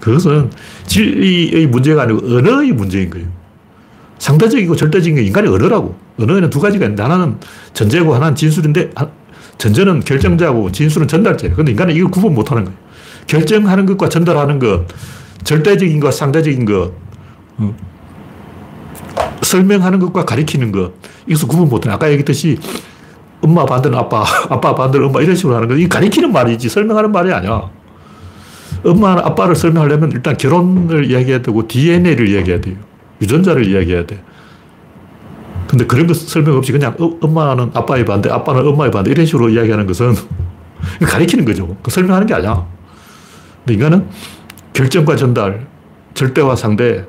그것은 0.00 0.50
진리의 0.86 1.66
문제가 1.66 2.02
아니고 2.02 2.26
언어의 2.26 2.72
문제인 2.72 3.10
거예요. 3.10 3.26
상대적이고 4.26 4.74
절대적인 4.74 5.14
게 5.14 5.22
인간의 5.22 5.52
언어라고. 5.52 5.94
언어에는 6.20 6.50
두 6.50 6.58
가지가 6.58 6.84
있는데 6.86 7.02
하나는 7.04 7.36
전제고 7.74 8.12
하나는 8.12 8.34
진술인데 8.34 8.90
전제는 9.56 10.00
결정자고 10.00 10.72
진술은 10.72 11.06
전달자예요. 11.06 11.54
근데 11.54 11.70
인간은 11.70 11.94
이걸 11.94 12.10
구분 12.10 12.34
못 12.34 12.50
하는 12.50 12.64
거예요. 12.64 12.76
결정하는 13.28 13.86
것과 13.86 14.08
전달하는 14.08 14.58
것, 14.58 14.86
절대적인 15.44 16.00
것, 16.00 16.12
상대적인 16.12 16.64
것, 16.64 16.92
어. 17.58 17.74
설명하는 19.42 20.00
것과 20.00 20.24
가리키는 20.24 20.72
것, 20.72 20.92
이것을 21.28 21.46
구분 21.46 21.68
못 21.68 21.86
해. 21.86 21.90
아까 21.90 22.08
얘기했듯이 22.08 22.58
엄마 23.42 23.64
반대는 23.64 23.96
아빠, 23.96 24.24
아빠 24.50 24.74
반대는 24.74 25.06
엄마 25.06 25.20
이런 25.20 25.36
식으로 25.36 25.54
하는 25.54 25.68
거. 25.68 25.76
이 25.76 25.88
가리키는 25.88 26.32
말이지 26.32 26.68
설명하는 26.68 27.12
말이 27.12 27.32
아니야. 27.32 27.70
엄마, 28.84 29.12
아빠를 29.12 29.54
설명하려면 29.54 30.10
일단 30.10 30.36
결혼을 30.36 31.08
이야기해야 31.08 31.42
되고 31.42 31.66
DNA를 31.68 32.28
이야기해야 32.28 32.60
돼요. 32.60 32.95
유전자를 33.20 33.66
이야기해야 33.66 34.06
돼. 34.06 34.22
근데 35.66 35.84
그런 35.86 36.06
거 36.06 36.14
설명 36.14 36.56
없이 36.56 36.72
그냥 36.72 36.94
어, 37.00 37.18
엄마는 37.20 37.70
아빠의 37.74 38.04
반대, 38.04 38.30
아빠는 38.30 38.66
엄마의 38.66 38.90
반대 38.90 39.10
이런 39.10 39.26
식으로 39.26 39.48
이야기하는 39.48 39.86
것은 39.86 40.14
가리키는 41.02 41.44
거죠. 41.44 41.76
그 41.82 41.90
설명하는 41.90 42.26
게 42.26 42.34
아니야. 42.34 42.66
근데 43.64 43.74
인간은 43.74 44.08
결정과 44.72 45.16
전달, 45.16 45.66
절대와 46.14 46.54
상대, 46.56 47.04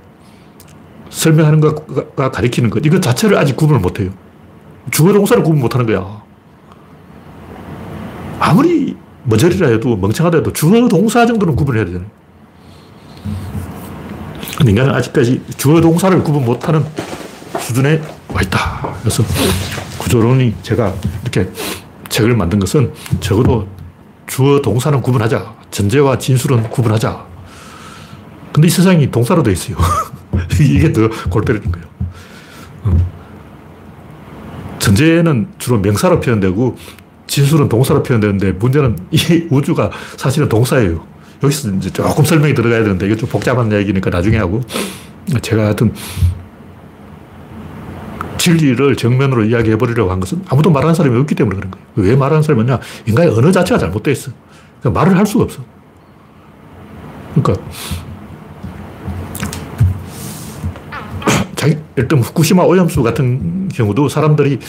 설명하는 1.09 1.59
것과 1.59 2.31
가리키는 2.31 2.69
것, 2.69 2.85
이것 2.85 3.01
자체를 3.01 3.37
아직 3.37 3.55
구분을 3.55 3.79
못 3.79 3.99
해요. 3.99 4.09
주어 4.91 5.13
동사를 5.13 5.43
구분 5.43 5.59
못 5.59 5.73
하는 5.75 5.85
거야. 5.85 6.23
아무리 8.39 8.95
머저리라 9.23 9.67
해도 9.67 9.95
멍청하다 9.97 10.37
해도 10.37 10.53
주어 10.53 10.87
동사 10.87 11.25
정도는 11.25 11.55
구분해야 11.55 11.85
되잖아요. 11.85 12.09
근데 14.57 14.71
인간은 14.71 14.91
아직까지 14.95 15.43
주어 15.55 15.79
동사를 15.79 16.23
구분 16.23 16.43
못하는 16.43 16.83
수준에 17.59 18.01
와 18.29 18.41
있다. 18.41 18.95
그래서 19.01 19.23
구조론이 19.99 20.55
제가 20.63 20.95
이렇게 21.21 21.47
책을 22.09 22.35
만든 22.35 22.57
것은 22.57 22.91
적어도 23.19 23.67
주어 24.25 24.59
동사는 24.59 24.99
구분하자. 25.01 25.53
전제와 25.69 26.17
진술은 26.17 26.71
구분하자. 26.71 27.23
근데 28.51 28.67
이 28.67 28.71
세상이 28.71 29.11
동사로 29.11 29.43
되어 29.43 29.53
있어요. 29.53 29.77
이게 30.59 30.91
더 30.91 31.07
골 31.29 31.45
때리는 31.45 31.71
거예요. 31.71 31.87
어. 32.85 32.97
전제는 34.79 35.49
주로 35.59 35.77
명사로 35.79 36.19
표현되고 36.19 36.77
진술은 37.27 37.69
동사로 37.69 38.01
표현되는데 38.01 38.53
문제는 38.53 38.97
이 39.11 39.47
우주가 39.51 39.91
사실은 40.15 40.49
동사예요. 40.49 41.05
여기서 41.43 41.69
이제 41.71 41.89
조금 41.91 42.23
설명이 42.23 42.53
들어가야 42.53 42.83
되는데 42.83 43.05
이게 43.05 43.15
좀 43.15 43.29
복잡한 43.29 43.71
이야기니까 43.71 44.09
나중에 44.09 44.37
하고 44.37 44.61
제가 45.41 45.65
하여튼 45.65 45.93
진리를 48.37 48.95
정면으로 48.95 49.43
이야기해 49.45 49.77
버리려고 49.77 50.11
한 50.11 50.19
것은 50.19 50.43
아무도 50.47 50.69
말하는 50.69 50.95
사람이 50.95 51.17
없기 51.19 51.35
때문에 51.35 51.57
그런 51.57 51.71
거예요. 51.71 51.87
왜 51.95 52.15
말하는 52.15 52.41
사람이 52.41 52.61
없냐? 52.61 52.79
인간의 53.05 53.33
언어 53.33 53.51
자체가 53.51 53.77
잘못되어 53.77 54.11
있어. 54.13 54.31
그러니까 54.79 54.99
말을 54.99 55.17
할 55.17 55.25
수가 55.25 55.43
없어. 55.43 55.61
그러니까 57.35 57.61
자기, 61.55 61.77
일단 61.95 62.19
후쿠시마 62.19 62.63
오염수 62.63 63.03
같은 63.03 63.67
경우도 63.69 64.09
사람들이 64.09 64.59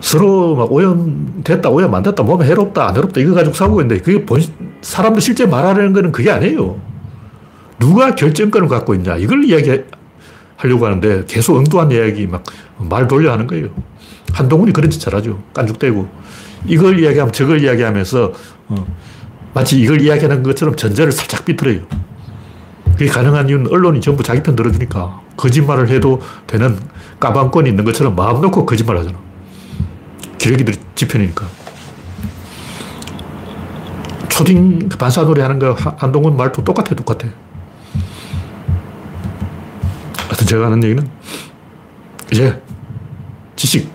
서로 0.00 0.54
막 0.54 0.70
오염됐다, 0.72 1.68
오염 1.70 1.94
안 1.94 2.02
됐다, 2.02 2.22
몸에 2.22 2.46
해롭다, 2.46 2.88
안 2.88 2.96
해롭다, 2.96 3.20
이거 3.20 3.34
가지고 3.34 3.54
싸우고 3.54 3.80
있는데, 3.82 4.02
그게 4.02 4.24
본, 4.24 4.42
사람들 4.80 5.20
실제 5.20 5.46
말하는 5.46 5.92
거는 5.92 6.12
그게 6.12 6.30
아니에요. 6.30 6.80
누가 7.78 8.14
결정권을 8.14 8.68
갖고 8.68 8.94
있냐, 8.94 9.16
이걸 9.16 9.44
이야기하려고 9.44 10.86
하는데, 10.86 11.24
계속 11.26 11.56
엉뚱한 11.56 11.90
이야기 11.90 12.26
막 12.26 12.42
말 12.78 13.08
돌려 13.08 13.32
하는 13.32 13.46
거예요. 13.46 13.68
한동훈이 14.32 14.72
그런 14.72 14.90
짓 14.90 15.00
잘하죠. 15.00 15.42
깐죽대고. 15.52 16.08
이걸 16.66 16.98
이야기하면 17.00 17.32
저걸 17.32 17.62
이야기하면서, 17.62 18.32
어, 18.68 18.86
마치 19.54 19.80
이걸 19.80 20.00
이야기하는 20.00 20.42
것처럼 20.42 20.76
전제를 20.76 21.12
살짝 21.12 21.44
삐뚤어요. 21.44 21.80
그게 22.92 23.06
가능한 23.06 23.48
이유는 23.48 23.70
언론이 23.70 24.00
전부 24.00 24.22
자기 24.22 24.42
편 24.42 24.56
들어주니까 24.56 25.20
거짓말을 25.36 25.88
해도 25.88 26.20
되는 26.46 26.76
까방권이 27.20 27.68
있는 27.70 27.84
것처럼 27.84 28.16
마음 28.16 28.40
놓고 28.40 28.66
거짓말 28.66 28.96
하잖아. 28.98 29.18
기레기들이 30.38 30.78
지편이니까. 30.94 31.46
초딩 34.28 34.88
그 34.88 34.96
반사놀이 34.96 35.40
하는 35.40 35.58
거 35.58 35.72
한동훈 35.96 36.36
말투 36.36 36.62
똑같아, 36.62 36.94
똑같아. 36.94 37.28
하여튼 40.28 40.46
제가 40.46 40.66
하는 40.66 40.82
얘기는 40.84 41.08
이제 42.32 42.62
지식 43.56 43.90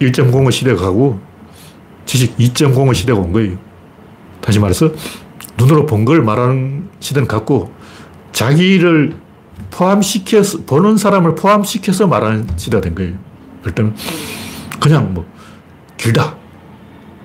1.0의 0.00 0.50
시대가 0.50 0.82
가고 0.82 1.20
지식 2.06 2.36
2.0의 2.38 2.94
시대가 2.94 3.20
온 3.20 3.32
거예요. 3.32 3.56
다시 4.40 4.58
말해서 4.58 4.90
눈으로 5.56 5.86
본 5.86 6.04
걸 6.04 6.22
말하는 6.22 6.88
시대는 6.98 7.28
갔고 7.28 7.72
자기를 8.32 9.14
포함시켜서 9.70 10.64
보는 10.64 10.96
사람을 10.96 11.36
포함시켜서 11.36 12.08
말하는 12.08 12.48
시대가 12.56 12.80
된 12.80 12.94
거예요. 12.96 13.14
일단 13.64 13.94
그냥 14.80 15.14
뭐 15.14 15.24
길다, 16.02 16.34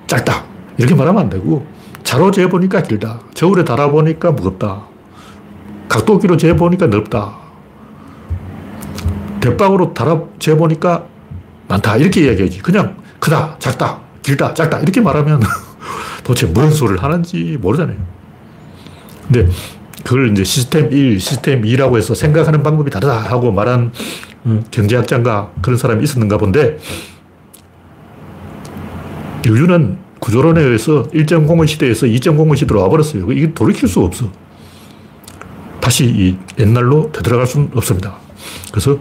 짧다. 0.05 0.45
이렇게 0.77 0.93
말하면 0.93 1.23
안 1.23 1.29
되고 1.29 1.65
자로 2.03 2.29
재보니까 2.29 2.83
길다, 2.83 3.19
저울에 3.33 3.63
달아보니까 3.65 4.31
무겁다, 4.33 4.83
각도기로 5.89 6.37
재보니까 6.37 6.85
넓다, 6.85 7.35
대빵으로 9.41 9.93
달아 9.95 10.21
재보니까 10.37 11.05
많다. 11.67 11.97
이렇게 11.97 12.25
이야기하지. 12.25 12.59
그냥 12.59 12.97
크다, 13.19 13.55
작다, 13.59 13.99
길다, 14.21 14.53
작다. 14.53 14.79
이렇게 14.79 15.01
말하면 15.01 15.41
도대체 16.23 16.45
무슨 16.47 16.71
소리를 16.71 17.01
하는지 17.01 17.57
모르잖아요. 17.59 17.97
근데 19.25 19.49
그걸 20.03 20.31
이제 20.31 20.43
시스템 20.43 20.91
1, 20.91 21.19
시스템 21.19 21.63
2라고 21.63 21.97
해서 21.97 22.13
생각하는 22.13 22.61
방법이 22.61 22.91
다르다 22.91 23.17
하고 23.17 23.51
말한 23.51 23.91
음, 24.45 24.63
경제학자인가 24.71 25.51
그런 25.61 25.77
사람이 25.77 26.03
있었는가 26.03 26.37
본데 26.37 26.77
인류는 29.47 29.97
구조론에 30.19 30.61
의해서 30.61 31.03
1.0의 31.13 31.67
시대에서 31.67 32.05
2.0의 32.07 32.57
시대로 32.57 32.81
와버렸어요. 32.81 33.31
이게 33.31 33.53
돌이킬 33.53 33.87
수 33.87 34.01
없어. 34.01 34.29
다시 35.79 36.05
이 36.05 36.37
옛날로 36.59 37.11
되돌아갈 37.11 37.47
수는 37.47 37.71
없습니다. 37.75 38.17
그래서 38.71 38.97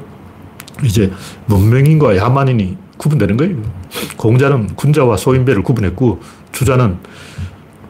이제 0.84 1.10
문명인과 1.46 2.16
야만인이 2.16 2.76
구분되는 2.96 3.36
거예요. 3.36 3.56
공자는 4.16 4.68
군자와 4.76 5.16
소인배를 5.16 5.62
구분했고 5.62 6.20
주자는 6.52 6.98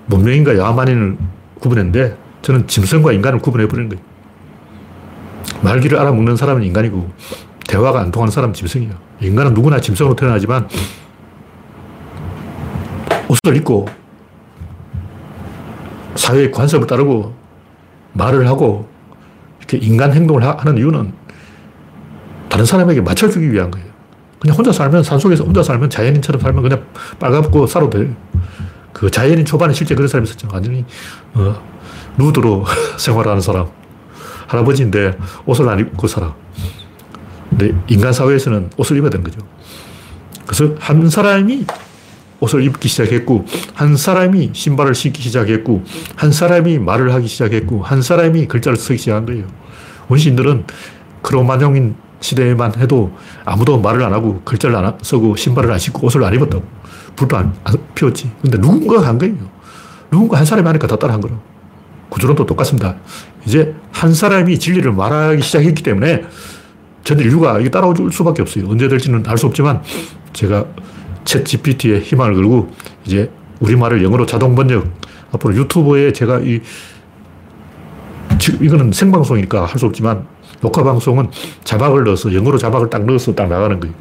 문명인과 0.07 0.57
야만인을 0.57 1.19
구분했는데 1.61 2.17
저는 2.43 2.67
짐승과 2.69 3.13
인간을 3.13 3.41
구분해버리는 3.41 3.89
거예요. 3.91 4.05
말귀를 5.63 5.99
알아먹는 5.99 6.37
사람은 6.37 6.63
인간이고 6.63 7.11
대화가 7.69 8.01
안 8.01 8.11
통하는 8.11 8.31
사람은 8.31 8.55
짐승이에요. 8.55 8.93
인간은 9.21 9.55
누구나 9.55 9.81
짐승으로 9.81 10.15
태어나지만 10.15 10.69
옷을 13.29 13.57
입고 13.57 13.87
사회의 16.15 16.51
관습을 16.51 16.87
따르고 16.87 17.35
말을 18.13 18.49
하고 18.49 18.89
이렇게 19.59 19.79
인간 19.79 20.13
행동을 20.13 20.43
하는 20.45 20.79
이유는 20.79 21.13
다른 22.49 22.65
사람에게 22.65 23.01
맞춰주기 23.01 23.53
위한 23.53 23.71
거예요. 23.71 23.87
그냥 24.41 24.57
혼자 24.57 24.73
살면 24.73 25.03
산속에서 25.03 25.45
혼자 25.45 25.63
살면 25.63 25.91
자연인처럼 25.91 26.41
살면 26.41 26.63
그냥 26.63 26.87
빨갛고 27.19 27.67
살아도 27.67 27.91
돼요. 27.99 28.15
그 28.93 29.11
자연인 29.11 29.45
초반에 29.45 29.75
실제 29.75 29.95
그런 29.95 30.09
사람이 30.09 30.27
있었죠. 30.29 30.49
완전히 30.53 30.85
어, 31.35 31.61
누드로 32.17 32.65
생활하는 32.97 33.41
사람. 33.41 33.67
할아버지인데 34.47 35.19
옷을 35.45 35.69
안 35.69 35.81
입고 35.81 36.07
살아. 36.07 36.35
근데 37.51 37.73
인간 37.89 38.13
사회에서는 38.13 38.71
옷을 38.77 38.97
입어야 38.97 39.11
되는 39.11 39.25
거죠. 39.25 39.41
그래서 40.47 40.75
한 40.79 41.09
사람이 41.11 41.67
옷을 42.41 42.63
입기 42.63 42.89
시작했고, 42.89 43.47
한 43.75 43.97
사람이 43.97 44.51
신발을 44.53 44.95
신기 44.95 45.23
시작했고, 45.23 45.85
한 46.17 46.33
사람이 46.33 46.79
말을 46.79 47.13
하기 47.15 47.27
시작했고, 47.27 47.83
한 47.83 48.03
사람이 48.03 48.47
글자를 48.47 48.77
쓰기 48.77 48.99
시작한 48.99 49.27
거예요. 49.27 49.47
원시인들은 50.09 50.65
크로마뇽인 51.23 51.97
시대에만 52.21 52.75
해도 52.79 53.13
아무도 53.45 53.79
말을 53.79 54.03
안 54.03 54.13
하고 54.13 54.41
글자를 54.45 54.77
안 54.77 54.97
쓰고 55.03 55.37
신발을 55.37 55.71
안 55.71 55.79
신고 55.79 56.07
옷을 56.07 56.25
안 56.25 56.35
입었다고. 56.35 56.65
불도 57.15 57.37
안, 57.37 57.55
안 57.65 57.75
피웠지. 57.95 58.31
근데 58.43 58.59
누군가가 58.59 59.07
한 59.09 59.19
거예요. 59.19 59.35
누군가 60.11 60.39
한 60.39 60.45
사람이 60.45 60.67
하니까 60.67 60.87
다 60.87 60.97
따라 60.97 61.15
한 61.15 61.21
거라고. 61.21 61.41
구조론도 62.09 62.47
똑같습니다. 62.47 62.97
이제 63.47 63.75
한 63.91 64.15
사람이 64.15 64.59
진리를 64.59 64.91
말하기 64.93 65.43
시작했기 65.43 65.83
때문에 65.83 66.25
전 67.05 67.19
인류가 67.19 67.59
이게 67.61 67.71
따라올 67.71 67.97
수밖에 68.13 68.43
없어요. 68.43 68.69
언제 68.69 68.89
될지는 68.89 69.25
알 69.27 69.37
수 69.37 69.47
없지만 69.47 69.83
제가 70.33 70.65
챗 71.27 71.45
GPT에 71.45 72.01
희망을 72.01 72.35
걸고 72.35 72.71
이제 73.05 73.31
우리말을 73.61 74.03
영어로 74.03 74.25
자동 74.27 74.55
번역 74.55 74.87
앞으로 75.33 75.55
유튜브에 75.57 76.13
제가 76.13 76.41
이 76.41 76.61
지금 78.39 78.65
이거는 78.65 78.93
생방송이니까 78.93 79.67
할 79.67 79.79
수 79.79 79.87
없지만 79.87 80.27
녹화 80.61 80.83
방송은 80.83 81.31
자막을 81.65 82.05
넣어서 82.05 82.33
영어로 82.33 82.57
자막을 82.59 82.89
딱 82.89 83.05
넣어서 83.05 83.35
딱 83.35 83.49
나가는 83.49 83.79
거예요. 83.79 83.95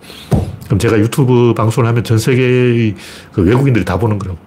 그럼 0.66 0.80
제가 0.80 0.98
유튜브 1.00 1.54
방송을 1.54 1.88
하면 1.90 2.04
전 2.04 2.18
세계의 2.18 2.96
그 3.34 3.42
외국인들이 3.44 3.84
다 3.86 3.98
보는 4.00 4.18
거라고. 4.18 4.40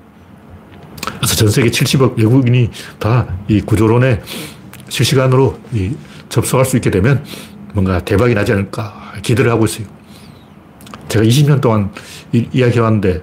그래서 1.17 1.35
전 1.37 1.49
세계 1.51 1.69
70억 1.71 2.17
외국인이 2.17 2.71
다 2.99 3.27
이 3.49 3.61
구조론에 3.61 4.21
실시간으로 4.89 5.59
이 5.73 5.93
접속할 6.29 6.65
수 6.65 6.77
있게 6.77 6.91
되면 6.91 7.25
뭔가 7.75 8.01
대박이 8.01 8.35
나지 8.35 8.53
않을까 8.53 9.13
기대를 9.23 9.51
하고 9.51 9.65
있어요. 9.67 9.87
제가 11.09 11.25
20년 11.25 11.61
동안 11.61 11.91
이, 12.33 12.47
이야기해왔는데 12.53 13.23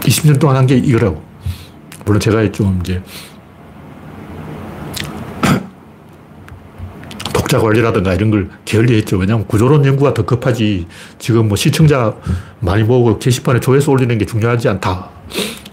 20년 0.00 0.38
동안 0.40 0.56
한 0.56 0.66
게 0.66 0.76
이거라고. 0.76 1.22
물론 2.04 2.18
제가 2.20 2.50
좀 2.50 2.80
이제 2.82 3.00
독자 7.32 7.58
관리라든가 7.60 8.14
이런 8.14 8.30
걸 8.30 8.50
게을리했죠. 8.64 9.18
왜냐하면 9.18 9.46
구조론 9.46 9.84
연구가 9.84 10.14
더 10.14 10.24
급하지. 10.24 10.86
지금 11.18 11.48
뭐 11.48 11.56
시청자 11.56 12.14
많이 12.60 12.82
모으고 12.82 13.18
게시판에 13.18 13.60
조회수 13.60 13.90
올리는 13.90 14.16
게 14.18 14.24
중요하지 14.26 14.68
않다. 14.68 15.10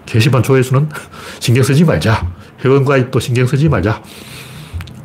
게시판 0.05 0.43
조회수는 0.43 0.89
신경 1.39 1.63
쓰지 1.63 1.83
말자. 1.83 2.31
회원 2.63 2.85
가입도 2.85 3.19
신경 3.19 3.47
쓰지 3.47 3.69
말자. 3.69 4.01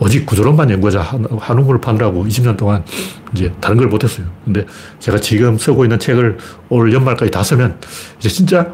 오직 0.01 0.27
구조론만 0.27 0.71
연구하자. 0.71 1.19
한우물을 1.39 1.81
파느라고 1.81 2.25
20년 2.27 2.57
동안 2.57 2.85
이제 3.33 3.53
다른 3.61 3.77
걸 3.77 3.87
못했어요. 3.89 4.27
근데 4.45 4.67
제가 4.99 5.19
지금 5.19 5.57
쓰고 5.57 5.85
있는 5.85 5.99
책을 5.99 6.39
올 6.69 6.93
연말까지 6.93 7.31
다 7.31 7.43
쓰면 7.43 7.79
이제 8.19 8.29
진짜 8.29 8.73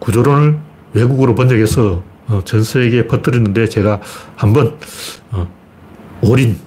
구조론을 0.00 0.58
외국으로 0.92 1.34
번역해서 1.34 2.02
어, 2.28 2.40
전 2.44 2.62
세계에 2.62 3.06
퍼뜨리는데 3.06 3.68
제가 3.68 4.00
한번 4.34 4.76
어, 5.30 5.46
올인 6.22 6.58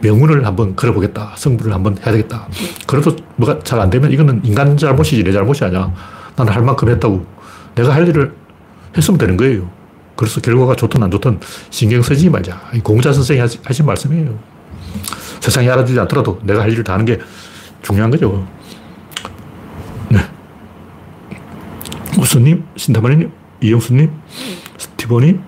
명운을 0.00 0.44
한번 0.46 0.74
걸어보겠다. 0.74 1.34
성부를 1.36 1.72
한번 1.72 1.96
해야 1.98 2.12
되겠다. 2.12 2.48
그래도 2.86 3.14
뭐가 3.36 3.60
잘 3.60 3.78
안 3.78 3.90
되면 3.90 4.10
이거는 4.10 4.40
인간 4.44 4.76
잘못이지 4.76 5.22
내 5.22 5.30
잘못이 5.32 5.64
아니야. 5.64 5.92
나는 6.36 6.52
할 6.52 6.62
만큼 6.62 6.88
했다고. 6.88 7.24
내가 7.76 7.94
할 7.94 8.08
일을 8.08 8.34
했으면 8.96 9.18
되는 9.18 9.36
거예요. 9.36 9.70
그래서 10.20 10.38
결과가 10.42 10.76
좋든 10.76 11.02
안 11.02 11.10
좋든 11.10 11.40
신경 11.70 12.02
쓰지 12.02 12.28
말자. 12.28 12.60
공자 12.84 13.10
선생이 13.10 13.40
하신 13.40 13.86
말씀이에요. 13.86 14.38
세상이 15.40 15.66
알아주지 15.70 15.98
않더라도 16.00 16.38
내가 16.42 16.60
할 16.60 16.70
일을 16.70 16.84
다 16.84 16.92
하는 16.92 17.06
게 17.06 17.18
중요한 17.80 18.10
거죠. 18.10 18.46
네. 20.10 20.18
우수님, 22.18 22.66
신다마님, 22.76 23.32
이영수님, 23.62 24.12
스티버님, 24.76 25.42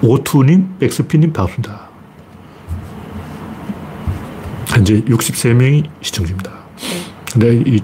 오투님, 0.00 0.78
백스피님 0.78 1.34
반갑습니다. 1.34 1.90
현재 4.66 5.02
63명이 5.02 5.90
시청 6.00 6.24
중입니다. 6.24 6.50
근데 7.30 7.62
이 7.66 7.82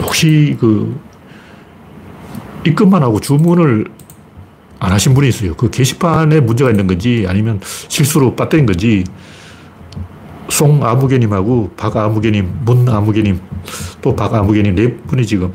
혹시 0.00 0.56
그 0.60 0.96
입금만 2.66 3.02
하고 3.02 3.20
주문을 3.20 3.86
안 4.80 4.92
하신 4.92 5.14
분이 5.14 5.28
있어요. 5.28 5.54
그 5.54 5.70
게시판에 5.70 6.40
문제가 6.40 6.70
있는 6.70 6.86
건지 6.86 7.24
아니면 7.28 7.60
실수로 7.88 8.34
빠뜨린 8.34 8.66
건지 8.66 9.04
송아무개님하고 10.48 11.72
박아무개님, 11.76 12.60
문아무개님, 12.64 13.40
또 14.02 14.14
박아무개님 14.14 14.74
네 14.74 14.94
분이 14.96 15.26
지금 15.26 15.52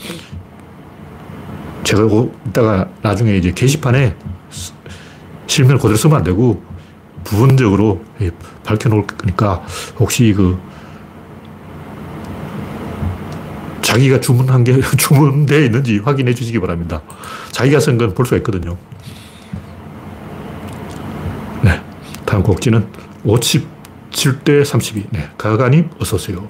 제가 1.84 2.08
이따가 2.48 2.89
나중에 3.02 3.38
이제 3.38 3.52
게시판에 3.52 4.15
실명을 5.48 5.78
그대로 5.78 5.95
쓰면 5.95 6.17
안 6.17 6.24
되고 6.24 6.62
부분적으로 7.24 8.04
밝혀놓을 8.65 9.06
거니까 9.08 9.63
혹시 10.00 10.34
그 10.34 10.58
자기가 13.89 14.19
주문한 14.19 14.63
게 14.63 14.80
주문되어 14.97 15.60
있는지 15.62 15.97
확인해 15.99 16.34
주시기 16.36 16.60
바랍니다. 16.60 17.02
자기가 17.52 17.80
쓴 17.80 17.97
건 17.97 18.13
볼 18.13 18.25
수가 18.25 18.38
있거든요. 18.38 18.78
네. 21.63 21.82
다음 22.25 22.43
곡지는 22.43 22.88
57대 23.25 24.63
32. 24.63 25.08
네. 25.12 25.30
가가님, 25.38 25.89
어서오세요. 25.99 26.47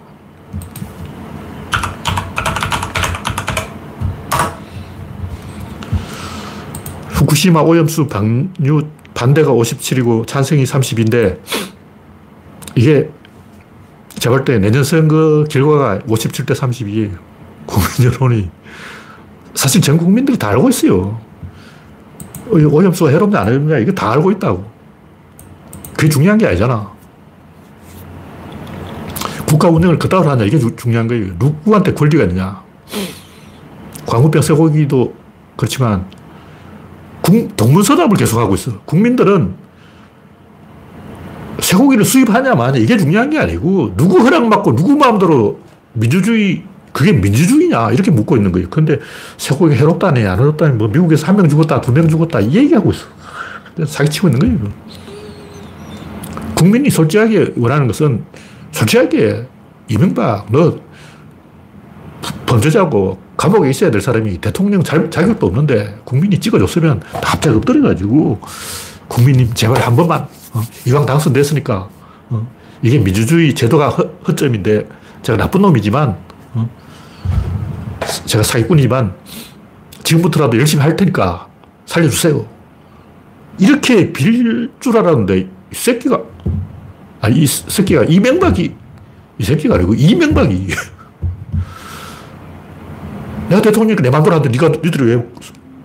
후쿠시마 7.09 7.61
오염수 7.61 8.07
방류 8.07 8.83
반대가 9.13 9.51
57이고 9.51 10.25
찬성이 10.27 10.63
30인데 10.63 11.39
이게 12.75 13.09
제가 14.17 14.35
볼 14.35 14.45
때 14.45 14.59
내년 14.59 14.83
선거 14.83 15.45
결과가 15.49 15.99
57대 15.99 16.51
32예요. 16.55 17.28
국민 17.69 18.11
여론이. 18.11 18.49
사실 19.53 19.81
전 19.81 19.97
국민들이 19.97 20.37
다 20.37 20.49
알고 20.49 20.69
있어요. 20.69 21.19
오염수가 22.49 23.11
해롭냐, 23.11 23.41
안 23.41 23.47
해롭냐, 23.47 23.77
이거 23.77 23.91
다 23.91 24.11
알고 24.11 24.31
있다고. 24.31 24.65
그게 25.95 26.09
중요한 26.09 26.37
게 26.37 26.47
아니잖아. 26.47 26.91
국가 29.47 29.69
운영을 29.69 29.99
그따위로 29.99 30.29
하냐, 30.31 30.45
이게 30.45 30.57
중요한 30.75 31.07
거예요. 31.07 31.33
누구한테 31.37 31.93
권리가 31.93 32.23
있느냐. 32.23 32.63
광우병 34.05 34.41
쇠고기도 34.41 35.13
그렇지만, 35.55 36.07
동문서답을 37.55 38.17
계속하고 38.17 38.55
있어. 38.55 38.79
국민들은 38.85 39.53
쇠고기를 41.59 42.05
수입하냐, 42.05 42.55
마냐, 42.55 42.77
이게 42.77 42.97
중요한 42.97 43.29
게 43.29 43.37
아니고, 43.37 43.95
누구 43.95 44.19
허락 44.19 44.49
받고, 44.49 44.75
누구 44.75 44.95
마음대로 44.95 45.59
민주주의 45.93 46.63
그게 46.99 47.13
민주주의냐? 47.13 47.91
이렇게 47.91 48.11
묻고 48.11 48.35
있는 48.35 48.51
거예요. 48.51 48.67
근데 48.69 48.99
쇠고기 49.37 49.73
해롭다니, 49.75 50.25
안 50.25 50.37
해롭다니, 50.37 50.73
뭐 50.75 50.89
미국에서 50.89 51.27
한 51.27 51.37
명 51.37 51.47
죽었다, 51.47 51.79
두 51.79 51.93
명 51.93 52.09
죽었다, 52.09 52.41
이 52.41 52.53
얘기하고 52.53 52.91
있어. 52.91 53.05
사기치고 53.85 54.27
있는 54.27 54.59
거예요. 54.59 54.73
국민이 56.55 56.89
솔직하게 56.89 57.53
원하는 57.55 57.87
것은 57.87 58.25
솔직하게 58.73 59.47
이명박, 59.87 60.47
너 60.51 60.77
범죄자고 62.45 63.17
감옥에 63.37 63.69
있어야 63.69 63.89
될 63.91 64.01
사람이 64.01 64.39
대통령 64.41 64.83
자격도 64.83 65.47
없는데 65.47 66.01
국민이 66.03 66.37
찍어줬으면 66.37 67.01
갑자기 67.23 67.55
엎드려가지고 67.55 68.41
국민님 69.07 69.53
제발 69.53 69.81
한 69.83 69.95
번만 69.95 70.27
어, 70.51 70.61
이왕 70.85 71.05
당선됐으니까 71.05 71.87
어, 72.31 72.47
이게 72.81 72.97
민주주의 72.99 73.55
제도가 73.55 73.87
허, 73.87 74.03
허점인데 74.27 74.89
제가 75.23 75.37
나쁜 75.37 75.61
놈이지만 75.61 76.17
어? 76.55 76.69
제가 78.25 78.43
사기꾼이지만 78.43 79.13
지금부터라도 80.03 80.57
열심히 80.57 80.83
할 80.83 80.95
테니까 80.95 81.47
살려주세요. 81.85 82.45
이렇게 83.59 84.11
빌 84.13 84.69
줄 84.79 84.97
알았는데 84.97 85.37
이 85.39 85.47
새끼가 85.71 86.21
아, 87.21 87.29
이 87.29 87.45
새끼가 87.45 88.05
이명박이 88.05 88.73
이 89.39 89.43
새끼가 89.43 89.75
아니고 89.75 89.93
이명박이 89.93 90.67
내가 93.49 93.61
대통령이니까 93.61 94.03
내 94.03 94.09
맘대로 94.09 94.35
하는데 94.35 94.49
네가 94.49 94.69
니들이 94.83 95.15
왜 95.15 95.25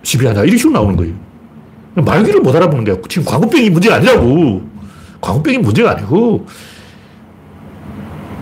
시비하냐 0.03 0.43
이런 0.43 0.57
식으로 0.57 0.73
나오는 0.73 0.95
거예요. 0.95 1.13
말귀를 1.95 2.41
못 2.41 2.55
알아보는 2.55 2.83
게 2.83 3.01
지금 3.09 3.25
광우병이 3.25 3.69
문제가 3.69 3.95
아니라고. 3.95 4.61
광우병이 5.21 5.59
문제가 5.59 5.91
아니고 5.91 6.45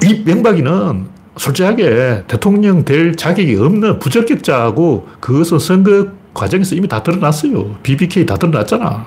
이 0.03 0.23
명박이는 0.25 1.07
솔직하게 1.37 2.23
대통령 2.27 2.85
될 2.85 3.15
자격이 3.15 3.55
없는 3.55 3.99
부적격자고 3.99 5.07
그것은 5.19 5.59
선거 5.59 6.07
과정에서 6.33 6.75
이미 6.75 6.87
다 6.87 7.01
드러났어요. 7.01 7.75
BBK 7.83 8.25
다 8.25 8.35
드러났잖아. 8.35 9.05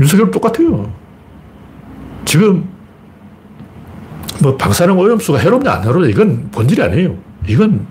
윤석열 0.00 0.30
똑같아요. 0.30 0.92
지금 2.24 2.68
뭐 4.40 4.56
방사능 4.56 4.98
오염수가 4.98 5.38
해롭냐 5.38 5.70
안 5.70 5.84
해롭냐 5.84 6.08
이건 6.08 6.50
본질이 6.50 6.82
아니에요. 6.82 7.16
이건 7.46 7.86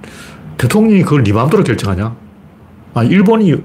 대통령이 0.58 1.04
그걸 1.04 1.24
네 1.24 1.32
마음대로 1.32 1.64
결정하냐. 1.64 2.16
아, 2.94 3.04
일본이 3.04 3.56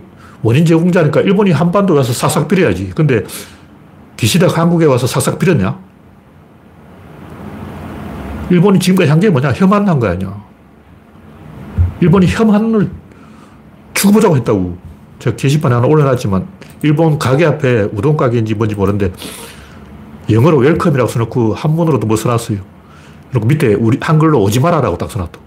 원인 0.43 0.65
제공자니까 0.65 1.23
일본이 1.23 1.51
한반도 1.51 1.95
가서 1.95 2.13
싹싹 2.13 2.47
빌어야지. 2.47 2.93
근데 2.95 3.25
기시다가 4.17 4.63
한국에 4.63 4.87
와서 4.87 5.07
싹싹 5.07 5.39
빌었냐? 5.39 5.79
일본이 8.51 8.79
지금까지 8.79 9.11
한 9.11 9.21
게 9.21 9.29
뭐냐? 9.31 9.53
혐한 9.53 9.89
한 9.89 9.99
거 9.99 10.09
아니야. 10.09 10.43
일본이 12.01 12.27
혐한을 12.27 12.91
죽어보자고 13.95 14.37
했다고. 14.37 14.79
제가 15.19 15.37
게시판에 15.37 15.75
하나 15.75 15.87
올려놨지만, 15.87 16.47
일본 16.83 17.19
가게 17.19 17.47
앞에 17.47 17.89
우동 17.93 18.17
가게인지 18.17 18.55
뭔지 18.55 18.75
모르는데, 18.75 19.13
영어로 20.31 20.59
웰컴이라고 20.59 21.09
써놓고, 21.09 21.55
한문으로도 21.55 22.07
뭐 22.07 22.17
써놨어요. 22.17 22.59
그리고 23.31 23.47
밑에 23.47 23.75
우리 23.75 23.99
한글로 24.01 24.41
오지 24.43 24.61
마라라고 24.61 24.97
딱 24.99 25.11
써놨다. 25.11 25.39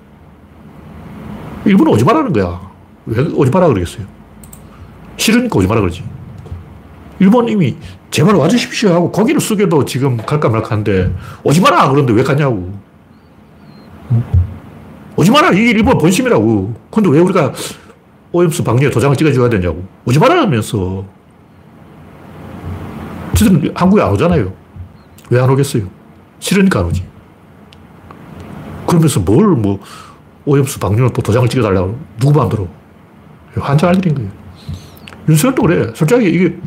일본은 1.65 1.93
오지 1.93 2.03
마라는 2.03 2.33
거야. 2.33 2.59
왜 3.05 3.21
오지 3.33 3.51
마라 3.51 3.67
그러겠어요? 3.67 4.05
싫으니까 5.17 5.57
오지 5.59 5.67
마라 5.67 5.81
그러지. 5.81 6.03
일본 7.19 7.47
이미 7.49 7.75
제발 8.11 8.35
와주십시오 8.35 8.93
하고 8.93 9.11
고기를 9.11 9.39
숙여도 9.41 9.85
지금 9.85 10.17
갈까 10.17 10.49
말까 10.49 10.71
하는데 10.71 11.13
오지 11.43 11.61
마라 11.61 11.89
그런데 11.89 12.13
왜 12.13 12.23
가냐고. 12.23 12.71
오지 15.15 15.31
마라 15.31 15.51
이게 15.51 15.71
일본 15.71 15.97
본심이라고. 15.97 16.73
근데 16.89 17.09
왜 17.09 17.19
우리가 17.19 17.53
오염수 18.31 18.63
방류에 18.63 18.89
도장을 18.89 19.15
찍어줘야 19.17 19.49
되냐고. 19.49 19.83
오지 20.05 20.17
마라 20.19 20.41
하면서. 20.41 21.05
지들은 23.35 23.71
한국에 23.75 24.01
안 24.01 24.11
오잖아요. 24.11 24.53
왜 25.29 25.39
안 25.39 25.49
오겠어요? 25.49 25.83
싫으니까 26.39 26.79
안 26.79 26.85
오지. 26.85 27.03
그러면서 28.87 29.19
뭘 29.19 29.55
뭐 29.55 29.79
오염수 30.45 30.79
방류는 30.79 31.11
또 31.13 31.21
도장을 31.21 31.47
찍어달라고 31.49 31.99
누구 32.19 32.33
마음대로. 32.39 32.67
환장할 33.55 33.97
일인 33.97 34.15
거예요. 34.15 34.29
윤석열도 35.27 35.61
그래. 35.61 35.91
솔직하게 35.93 36.29
이게 36.29 36.57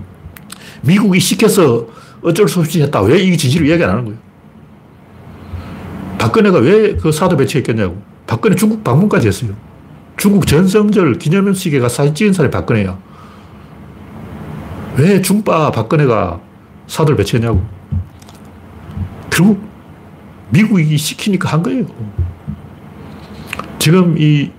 미국이 0.82 1.18
시켜서 1.20 1.86
어쩔 2.22 2.48
수 2.48 2.60
없이 2.60 2.82
했다. 2.82 3.00
왜이 3.00 3.36
진실을 3.36 3.66
이야기 3.66 3.82
안 3.84 3.90
하는 3.90 4.04
거예요? 4.04 4.18
박근혜가 6.18 6.58
왜 6.58 6.96
그 6.96 7.10
사드 7.10 7.36
배치했겠냐고. 7.36 8.00
박근혜 8.26 8.54
중국 8.54 8.84
방문까지 8.84 9.26
했어요. 9.26 9.54
중국 10.16 10.46
전성절 10.46 11.18
기념식에 11.18 11.80
가 11.80 11.88
사진 11.88 12.14
찍은 12.14 12.32
사람이 12.32 12.52
박근혜야. 12.52 12.98
왜 14.96 15.20
중빠 15.20 15.70
박근혜가 15.70 16.40
사들 16.86 17.16
배치했냐고. 17.16 17.64
결국 19.30 19.60
미국이 20.50 20.96
시키니까 20.96 21.48
한 21.48 21.62
거예요. 21.62 21.86
지금 23.78 24.16
이 24.16 24.50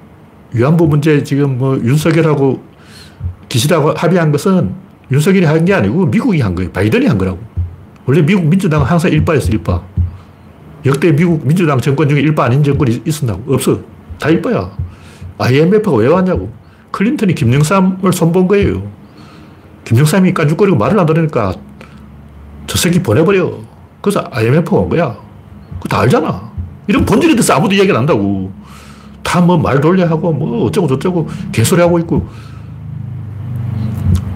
위안부 0.51 0.87
문제 0.87 1.23
지금 1.23 1.57
뭐 1.57 1.77
윤석열하고 1.77 2.61
기시다고 3.47 3.93
합의한 3.93 4.31
것은 4.31 4.82
윤석열이 5.13 5.45
한 5.45 5.63
게 5.63 5.73
아니고 5.73 6.07
미국이 6.07 6.41
한 6.41 6.55
거예요. 6.55 6.71
바이든이 6.71 7.05
한 7.05 7.17
거라고. 7.17 7.39
원래 8.05 8.21
미국 8.25 8.45
민주당은 8.45 8.85
항상 8.85 9.11
일바였어, 9.11 9.49
일바. 9.51 9.81
역대 10.85 11.15
미국 11.15 11.45
민주당 11.45 11.79
정권 11.79 12.09
중에 12.09 12.19
일바 12.19 12.45
아닌 12.45 12.63
정권이 12.63 13.03
있었나고? 13.05 13.53
없어. 13.53 13.79
다 14.19 14.29
일바야. 14.29 14.71
IMF가 15.37 15.91
왜 15.93 16.07
왔냐고. 16.07 16.51
클린턴이 16.91 17.35
김영삼을 17.35 18.11
손본 18.11 18.47
거예요. 18.47 18.83
김영삼이 19.85 20.33
깐죽거리고 20.33 20.77
말을 20.77 20.99
안 20.99 21.05
들으니까 21.05 21.53
저 22.67 22.77
새끼 22.77 23.01
보내버려. 23.01 23.51
그래서 24.01 24.23
IMF가 24.31 24.77
온 24.77 24.89
거야. 24.89 25.15
그거 25.75 25.89
다 25.89 25.99
알잖아. 26.01 26.51
이런 26.87 27.05
본질에 27.05 27.33
대해서 27.35 27.53
아무도 27.53 27.73
이야기를 27.75 27.95
안 27.95 28.01
한다고. 28.01 28.51
다 29.23 29.39
뭐 29.41 29.57
말 29.57 29.79
돌려 29.79 30.05
하고 30.07 30.33
뭐 30.33 30.65
어쩌고 30.65 30.87
저쩌고 30.87 31.27
개소리 31.51 31.81
하고 31.81 31.97
있고. 31.99 32.27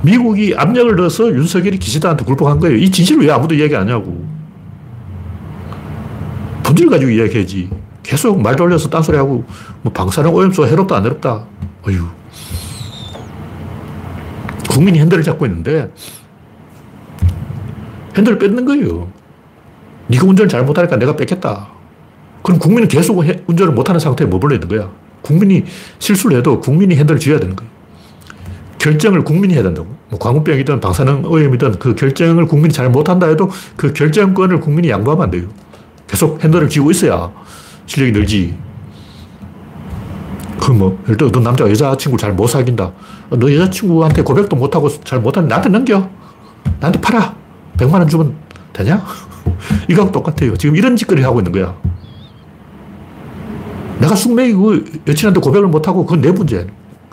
미국이 0.07 0.55
압력을 0.55 0.95
넣어서 0.95 1.27
윤석열이 1.27 1.79
기시다한테 1.79 2.23
굴복한 2.23 2.59
거예요. 2.59 2.77
이 2.77 2.89
진실을 2.89 3.25
왜 3.25 3.31
아무도 3.31 3.53
이야기 3.53 3.75
안 3.75 3.81
하냐고. 3.81 4.25
본질 6.63 6.89
가지고 6.89 7.11
이야기해야지. 7.11 7.69
계속 8.03 8.41
말 8.41 8.55
돌려서 8.55 8.89
딴소리 8.89 9.17
하고, 9.17 9.43
뭐 9.81 9.91
방사능 9.91 10.33
오염수 10.33 10.65
해롭다, 10.65 10.95
안 10.95 11.03
해롭다. 11.03 11.43
어휴. 11.85 12.05
국민이 14.69 14.99
핸들을 14.99 15.23
잡고 15.23 15.45
있는데, 15.45 15.91
핸들을 18.15 18.37
뺏는 18.39 18.63
거예요. 18.63 19.11
네가 20.07 20.25
운전을 20.25 20.47
잘 20.47 20.63
못하니까 20.63 20.95
내가 20.95 21.17
뺏겠다. 21.17 21.67
그럼 22.43 22.59
국민은 22.59 22.87
계속 22.87 23.17
운전을 23.17 23.73
못하는 23.73 23.99
상태에 23.99 24.25
머물러 24.25 24.55
있는 24.55 24.69
거야. 24.69 24.89
국민이 25.21 25.65
실수를 25.99 26.37
해도 26.37 26.61
국민이 26.61 26.95
핸들을 26.95 27.19
쥐어야 27.19 27.39
되는 27.39 27.57
거예요. 27.57 27.76
결정을 28.79 29.23
국민이 29.23 29.53
해야 29.53 29.63
된다고. 29.63 29.87
뭐 30.09 30.19
광우병이든 30.19 30.79
방사능 30.79 31.25
오염이든 31.25 31.79
그 31.79 31.95
결정을 31.95 32.45
국민이 32.45 32.73
잘 32.73 32.89
못한다 32.89 33.27
해도 33.27 33.49
그 33.75 33.93
결정권을 33.93 34.59
국민이 34.59 34.89
양보하면 34.89 35.25
안 35.25 35.31
돼요. 35.31 35.47
계속 36.07 36.41
핸들을 36.43 36.69
쥐고 36.69 36.91
있어야 36.91 37.31
실력이 37.85 38.11
늘지. 38.13 38.57
그 40.59 40.71
뭐, 40.71 40.99
예를 41.05 41.17
들어, 41.17 41.31
너 41.31 41.39
남자가 41.39 41.69
여자친구 41.69 42.17
잘 42.17 42.33
못 42.33 42.47
사귄다. 42.47 42.91
너 43.29 43.53
여자친구한테 43.53 44.21
고백도 44.21 44.55
못하고 44.55 44.89
잘 45.03 45.19
못하는 45.19 45.47
나한테 45.47 45.69
넘겨. 45.69 46.09
나한테 46.79 46.99
팔아. 46.99 47.35
100만원 47.77 48.09
주면 48.09 48.35
되냐? 48.73 49.03
이거하고 49.87 50.11
똑같아요. 50.11 50.57
지금 50.57 50.75
이런 50.75 50.95
짓거리 50.95 51.21
하고 51.21 51.39
있는 51.39 51.51
거야. 51.51 51.75
내가 53.99 54.15
숙맥이고 54.15 54.75
여친한테 55.07 55.39
고백을 55.39 55.67
못하고 55.67 56.05
그건 56.05 56.21
내 56.21 56.31
문제. 56.31 56.67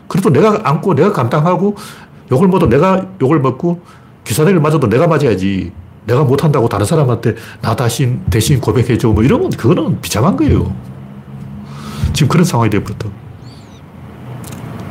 그래도 0.09 0.31
내가 0.31 0.61
안고 0.65 0.95
내가 0.95 1.13
감당하고 1.13 1.77
욕을 2.31 2.49
먹어도 2.49 2.69
내가 2.69 3.07
욕을 3.21 3.41
먹고 3.41 3.83
기사들을 4.25 4.61
맞아도 4.61 4.89
내가 4.89 5.07
맞아야지. 5.07 5.73
내가 6.07 6.23
못한다고 6.25 6.69
다른 6.69 6.85
사람한테 6.85 7.35
나 7.63 7.75
다신 7.75 8.23
대신 8.31 8.61
고백해줘. 8.61 9.09
뭐 9.09 9.23
이러면 9.23 9.51
그거는 9.51 10.01
비참한 10.01 10.37
거예요. 10.37 10.75
지금 12.13 12.29
그런 12.29 12.45
상황이 12.45 12.71
되어버렸다. 12.71 13.09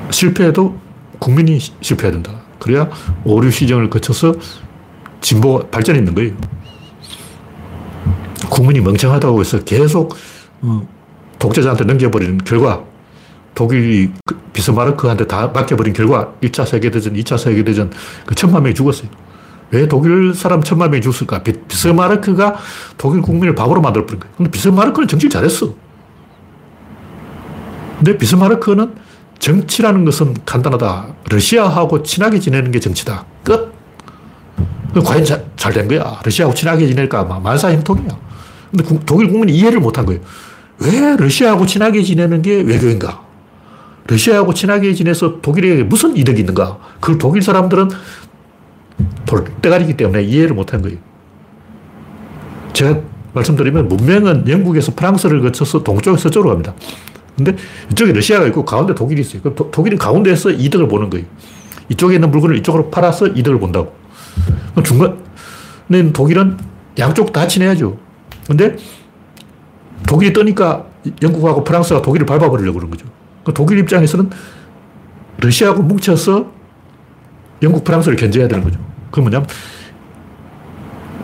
실패해도 0.10 0.78
국민이 1.20 1.60
실패해야 1.60 2.14
된다. 2.14 2.32
그래야 2.60 2.90
오류 3.24 3.52
시정을 3.52 3.90
거쳐서 3.90 4.34
진보 5.22 5.60
발전이 5.70 6.00
있는 6.00 6.16
거예요. 6.16 6.34
국민이 8.50 8.82
멍청하다고 8.82 9.40
해서 9.40 9.64
계속 9.64 10.16
어, 10.62 10.88
독재자한테 11.40 11.86
넘겨버리는 11.86 12.38
결과 12.40 12.84
독일이 13.56 14.12
그 14.26 14.43
비스마르크한테 14.54 15.26
다 15.28 15.48
맡겨버린 15.54 15.94
결과 15.94 16.34
1차 16.42 16.66
세계대전, 16.66 17.14
2차 17.14 17.38
세계대전 17.38 17.92
그 18.26 18.36
천만 18.36 18.64
명이 18.64 18.76
죽었어요. 18.76 19.10
왜 19.72 19.88
독일 19.88 20.34
사람 20.36 20.62
천만 20.62 20.92
명이 20.92 21.02
죽었을까? 21.02 21.42
비 21.44 21.54
스마르크가 21.70 22.56
독일 22.98 23.22
국민을 23.22 23.56
바보로 23.56 23.82
만들어버린 23.82 24.20
거예요. 24.20 24.34
근데 24.38 24.52
비스마르크는 24.52 25.08
정치를 25.08 25.32
잘했어. 25.32 25.74
근데 27.98 28.18
비스마르크는 28.18 28.94
정치라는 29.40 30.06
것은 30.06 30.36
간단하다. 30.46 31.08
러시아하고 31.30 32.04
친하게 32.04 32.40
지내는 32.40 32.72
게 32.72 32.80
정치다. 32.80 33.26
끝. 33.44 33.74
과연 35.04 35.26
잘 35.26 35.74
된 35.74 35.88
거야. 35.88 36.20
러시아하고 36.24 36.56
친하게 36.56 36.86
지낼까? 36.88 37.24
만사형통이야. 37.24 38.10
근데 38.72 39.00
독일 39.06 39.30
국민이 39.30 39.54
이해를 39.58 39.80
못한 39.80 40.06
거예요. 40.06 40.22
왜 40.80 41.16
러시아하고 41.18 41.66
친하게 41.66 42.04
지내는 42.04 42.42
게 42.42 42.62
외교인가? 42.62 43.22
러시아하고 44.08 44.54
친하게 44.54 44.94
지내서 44.94 45.42
독일에게 45.42 45.84
무슨 45.84 46.16
이득이 46.16 46.42
있는가? 46.42 46.78
그걸 47.00 47.18
독일 47.18 47.42
사람들은 47.42 47.90
돌대가리기 49.26 49.98
때문에 49.98 50.24
이해를 50.24 50.56
못한 50.56 50.82
거예요. 50.82 50.98
제가 52.74 53.00
말씀드리면 53.34 53.88
문명은 53.88 54.48
영국에서 54.48 54.94
프랑스를 54.94 55.42
거쳐서 55.42 55.84
동쪽에서 55.84 56.24
서쪽으로 56.24 56.52
갑니다. 56.52 56.74
근데 57.36 57.56
이쪽에 57.92 58.12
러시아가 58.14 58.46
있고 58.48 58.64
가운데 58.66 58.94
독일이 58.94 59.22
있어요. 59.22 59.42
그럼 59.42 59.72
독일은 59.72 59.98
가운데에서 59.98 60.52
이득을 60.52 60.88
보는 60.88 61.10
거예요. 61.10 61.26
이쪽에 61.90 62.16
있는 62.16 62.30
물건을 62.30 62.58
이쪽으로 62.58 62.92
팔아서 62.92 63.28
이득을 63.28 63.60
본다고. 63.60 63.94
중간에 64.84 66.12
독일은 66.14 66.58
양쪽 67.00 67.34
다 67.34 67.48
친해야죠. 67.48 67.98
근데 68.48 68.76
독일이 70.08 70.34
뜨니까 70.34 70.86
영국하고 71.22 71.64
프랑스가 71.64 72.02
독일을 72.02 72.26
밟아버리려고 72.26 72.78
그런 72.80 72.92
거죠. 72.92 73.06
그 73.44 73.54
독일 73.54 73.80
입장에서는 73.80 74.30
러시아하고 75.38 75.84
뭉쳐서 75.84 76.52
영국, 77.62 77.84
프랑스를 77.84 78.18
견제해야 78.18 78.48
되는 78.48 78.64
거죠. 78.64 78.80
그 79.12 79.20
뭐냐면, 79.20 79.48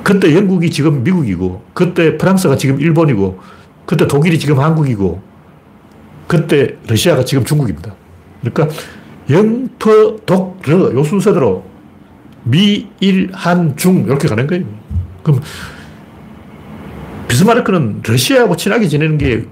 그때 0.03 0.33
영국이 0.35 0.71
지금 0.71 1.03
미국이고, 1.03 1.63
그때 1.73 2.17
프랑스가 2.17 2.55
지금 2.57 2.79
일본이고, 2.79 3.39
그때 3.85 4.07
독일이 4.07 4.39
지금 4.39 4.59
한국이고, 4.59 5.21
그때 6.27 6.77
러시아가 6.87 7.25
지금 7.25 7.43
중국입니다. 7.43 7.93
그러니까 8.41 8.75
영터, 9.29 10.17
독, 10.25 10.61
러, 10.65 10.93
요 10.93 11.03
순서대로 11.03 11.63
미, 12.43 12.87
일, 12.99 13.29
한, 13.33 13.75
중 13.75 14.05
이렇게 14.05 14.27
가는 14.27 14.47
거예요. 14.47 14.65
그럼 15.23 15.41
비스마르크는 17.27 18.01
러시아하고 18.05 18.55
친하게 18.55 18.87
지내는 18.87 19.17
게 19.17 19.45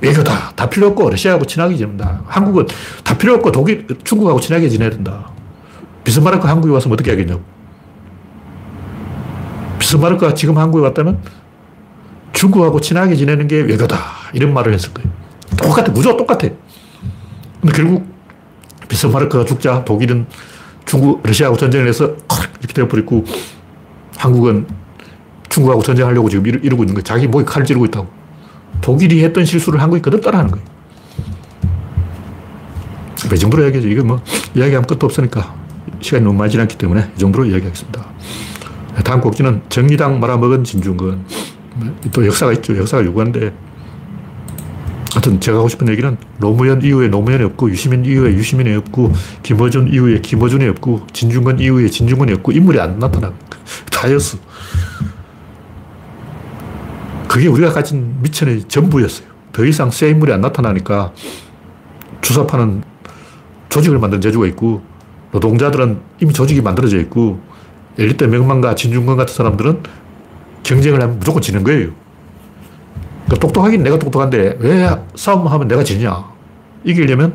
외교 0.00 0.22
다. 0.22 0.52
다 0.54 0.68
필요 0.68 0.88
없고 0.88 1.10
러시아하고 1.10 1.44
친하게 1.46 1.76
지낸다. 1.76 2.22
한국은 2.26 2.66
다 3.02 3.16
필요 3.16 3.34
없고 3.34 3.52
독일, 3.52 3.86
중국하고 4.04 4.40
친하게 4.40 4.68
지내야 4.68 4.90
된다. 4.90 5.30
비스마르크 6.04 6.46
한국에 6.46 6.72
와서 6.72 6.90
어떻게 6.90 7.10
하겠냐고. 7.10 7.42
비스마르크가 9.78 10.34
지금 10.34 10.58
한국에 10.58 10.84
왔다면 10.84 11.20
중국하고 12.32 12.80
친하게 12.80 13.16
지내는 13.16 13.48
게 13.48 13.60
외교다. 13.60 13.98
이런 14.32 14.52
말을 14.52 14.72
했을 14.74 14.92
거예요. 14.92 15.10
똑같아. 15.56 15.90
무조건 15.92 16.18
똑같아. 16.18 16.48
근데 17.60 17.74
결국 17.74 18.06
비스마르크가 18.88 19.44
죽자 19.44 19.84
독일은 19.84 20.26
중국, 20.84 21.22
러시아하고 21.24 21.56
전쟁을 21.56 21.88
해서 21.88 22.14
이렇게 22.60 22.72
되어버리고 22.74 23.24
한국은 24.16 24.66
중국하고 25.48 25.82
전쟁하려고 25.82 26.28
지금 26.28 26.46
이러 26.46 26.76
고 26.76 26.82
있는 26.82 26.94
거예요. 26.94 27.02
자기 27.02 27.26
목에 27.26 27.44
칼 27.44 27.64
찌르고 27.64 27.86
있다고. 27.86 28.06
독일이 28.80 29.24
했던 29.24 29.44
실수를 29.44 29.80
한국이 29.80 30.02
그대로 30.02 30.22
따라하는 30.22 30.50
거예요. 30.52 30.66
이 33.32 33.38
정도로 33.38 33.64
이야기하죠. 33.64 33.88
이거 33.88 34.04
뭐, 34.04 34.22
이야기하면 34.54 34.86
끝도 34.86 35.06
없으니까 35.06 35.54
시간이 36.00 36.24
너무 36.24 36.38
많이 36.38 36.50
지났기 36.50 36.78
때문에 36.78 37.10
이 37.16 37.18
정도로 37.18 37.46
이야기하겠습니다. 37.46 38.06
다음 39.04 39.20
곡지는 39.20 39.62
정의당 39.68 40.20
말아먹은 40.20 40.64
진중권. 40.64 41.24
또 42.12 42.26
역사가 42.26 42.52
있죠. 42.54 42.76
역사가 42.76 43.04
요구한데. 43.04 43.52
하여튼 45.12 45.40
제가 45.40 45.58
하고 45.58 45.68
싶은 45.68 45.88
얘기는 45.88 46.16
노무현 46.38 46.82
이후에 46.82 47.08
노무현이 47.08 47.42
없고 47.44 47.70
유시민 47.70 48.04
이후에 48.04 48.32
유시민이 48.32 48.74
없고 48.76 49.12
김어준 49.42 49.88
이후에 49.92 50.20
김어준이 50.20 50.66
없고 50.68 51.06
진중권 51.12 51.58
이후에 51.58 51.88
진중권이 51.88 52.32
없고 52.34 52.52
인물이 52.52 52.78
안 52.78 52.98
나타나. 52.98 53.32
다였어. 53.90 54.38
그게 57.36 57.48
우리가 57.48 57.70
가진 57.70 58.16
미천의 58.22 58.64
전부였어요. 58.64 59.28
더 59.52 59.62
이상 59.66 59.90
새 59.90 60.08
인물이 60.08 60.32
안 60.32 60.40
나타나니까 60.40 61.12
주사파는 62.22 62.82
조직을 63.68 63.98
만든 63.98 64.22
재주가 64.22 64.46
있고 64.46 64.80
노동자들은 65.32 66.00
이미 66.22 66.32
조직이 66.32 66.62
만들어져 66.62 66.98
있고 67.00 67.38
엘리트 67.98 68.24
명망가 68.24 68.74
진중권 68.74 69.18
같은 69.18 69.34
사람들은 69.34 69.82
경쟁을 70.62 71.02
하면 71.02 71.18
무조건 71.18 71.42
지는 71.42 71.62
거예요. 71.62 71.90
그러니까 73.26 73.46
똑똑하긴 73.46 73.82
내가 73.82 73.98
똑똑한데 73.98 74.56
왜 74.58 74.88
싸움하면 75.14 75.68
내가 75.68 75.84
지냐. 75.84 76.24
이기려면 76.84 77.34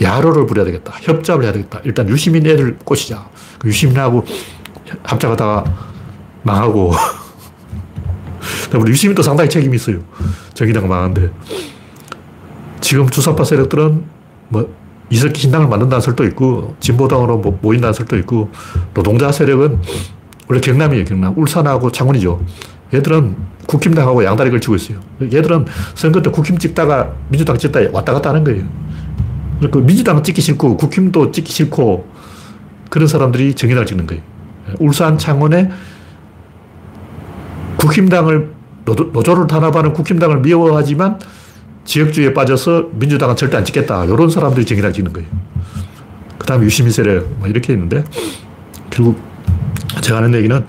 야로를 0.00 0.44
부려야 0.44 0.64
되겠다. 0.64 0.92
협잡을 1.02 1.44
해야 1.44 1.52
되겠다. 1.52 1.80
일단 1.84 2.08
유시민 2.08 2.44
애들 2.46 2.78
꼬시자. 2.78 3.28
그 3.60 3.68
유시민하고 3.68 4.24
합작하다가 5.04 5.64
망하고. 6.42 6.94
우리 8.78 8.90
유시민도 8.92 9.22
상당히 9.22 9.50
책임이 9.50 9.76
있어요. 9.76 9.98
정의당 10.54 10.88
망한데. 10.88 11.30
지금 12.80 13.08
주사파 13.08 13.44
세력들은 13.44 14.02
뭐 14.48 14.74
이석기 15.10 15.40
신당을 15.40 15.68
만든다는 15.68 16.00
설도 16.00 16.24
있고, 16.28 16.74
진보당으로 16.80 17.38
모인다는 17.60 17.92
설도 17.92 18.16
있고, 18.18 18.50
노동자 18.94 19.30
세력은 19.30 19.80
원래 20.48 20.60
경남이에요, 20.60 21.04
경남. 21.04 21.36
울산하고 21.36 21.92
창원이죠. 21.92 22.44
얘들은 22.94 23.36
국힘당하고 23.66 24.24
양다리 24.24 24.50
걸치고 24.50 24.74
있어요. 24.76 25.00
얘들은 25.22 25.66
선거 25.94 26.20
때 26.20 26.30
국힘 26.30 26.58
찍다가 26.58 27.12
민주당 27.28 27.56
찍다 27.56 27.80
왔다 27.92 28.12
갔다 28.12 28.30
하는 28.30 28.44
거예요. 28.44 28.64
그 29.70 29.78
민주당 29.78 30.22
찍기 30.22 30.40
싫고 30.42 30.76
국힘도 30.76 31.30
찍기 31.30 31.52
싫고 31.52 32.06
그런 32.90 33.08
사람들이 33.08 33.54
정의당을 33.54 33.86
찍는 33.86 34.06
거예요. 34.06 34.22
울산 34.78 35.16
창원에 35.16 35.70
국힘당을 37.76 38.52
노조 38.84 39.34
를 39.34 39.46
탄압하는 39.46 39.92
국힘당을 39.92 40.40
미워하지만 40.40 41.18
지역주의에 41.84 42.32
빠져서 42.32 42.90
민주당은 42.92 43.36
절대 43.36 43.56
안 43.56 43.64
찍겠다. 43.64 44.04
이런 44.04 44.28
사람들이 44.28 44.64
정의당 44.66 44.92
찍는 44.92 45.12
거예요. 45.12 45.28
그 46.38 46.46
다음에 46.46 46.64
유시민 46.64 46.92
세력 46.92 47.28
뭐 47.38 47.48
이렇게 47.48 47.72
있는데 47.72 48.04
결국 48.90 49.20
제가 50.00 50.18
하는 50.18 50.34
얘기는 50.34 50.66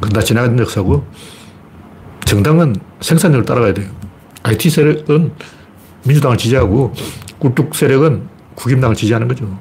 그다 0.00 0.20
지나간 0.20 0.58
역사고 0.58 1.04
정당은 2.24 2.76
생산력을 3.00 3.44
따라가야 3.44 3.74
돼요. 3.74 3.90
IT 4.42 4.70
세력은 4.70 5.32
민주당을 6.04 6.36
지지하고 6.36 6.92
꿀뚝 7.38 7.74
세력은 7.74 8.28
국임당을 8.54 8.94
지지하는 8.94 9.28
거죠. 9.28 9.58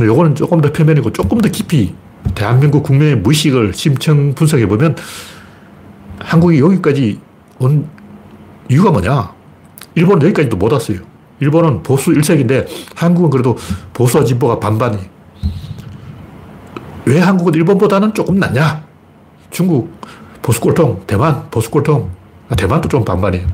요거는 0.00 0.34
조금 0.34 0.60
더 0.60 0.72
표면이고 0.72 1.12
조금 1.12 1.40
더 1.40 1.48
깊이 1.48 1.94
대한민국 2.34 2.82
국민의 2.82 3.16
무의식을 3.16 3.72
심층 3.74 4.34
분석해 4.34 4.66
보면 4.66 4.96
한국이 6.26 6.58
여기까지 6.60 7.20
온 7.58 7.88
이유가 8.68 8.90
뭐냐? 8.90 9.32
일본은 9.94 10.22
여기까지도 10.26 10.56
못 10.56 10.72
왔어요. 10.72 10.98
일본은 11.38 11.82
보수 11.82 12.10
1색인데 12.12 12.66
한국은 12.96 13.30
그래도 13.30 13.56
보수와 13.92 14.24
진보가 14.24 14.58
반반이. 14.58 14.98
왜 17.04 17.20
한국은 17.20 17.54
일본보다는 17.54 18.12
조금 18.12 18.38
낫냐? 18.38 18.84
중국 19.50 20.00
보수 20.42 20.60
꼴통, 20.60 21.04
대만 21.06 21.48
보수 21.50 21.70
꼴통, 21.70 22.10
아, 22.48 22.54
대만도 22.56 22.88
좀 22.88 23.04
반반이에요. 23.04 23.46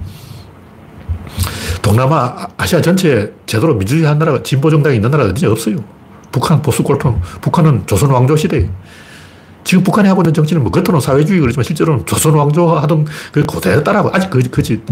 동남아, 1.82 2.48
아시아 2.56 2.80
전체에 2.80 3.30
제대로 3.44 3.74
민주주의 3.74 4.02
나라가, 4.16 4.42
진보 4.42 4.70
정당이 4.70 4.96
있는 4.96 5.10
나라가 5.10 5.30
어디 5.30 5.44
없어요. 5.46 5.76
북한 6.30 6.62
보수 6.62 6.82
꼴통, 6.82 7.20
북한은 7.42 7.86
조선 7.86 8.10
왕조 8.10 8.34
시대. 8.36 8.68
지금 9.64 9.84
북한이 9.84 10.08
하고 10.08 10.22
있는 10.22 10.34
정치는 10.34 10.62
뭐 10.62 10.70
겉으로는 10.70 11.00
사회주의 11.00 11.40
그러지만 11.40 11.64
실제로는 11.64 12.06
조선 12.06 12.34
왕조 12.34 12.76
하던 12.76 13.06
그 13.32 13.42
그대로 13.44 13.82
따라하고 13.82 14.10
아직 14.12 14.30
그, 14.30 14.40
그지. 14.42 14.82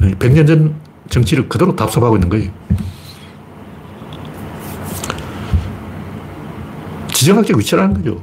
100년 0.00 0.46
전 0.46 0.74
정치를 1.08 1.48
그대로 1.48 1.74
답습하고 1.74 2.16
있는 2.16 2.28
거예요. 2.28 2.50
지정학적 7.12 7.56
위치라는 7.56 7.94
거죠. 7.94 8.20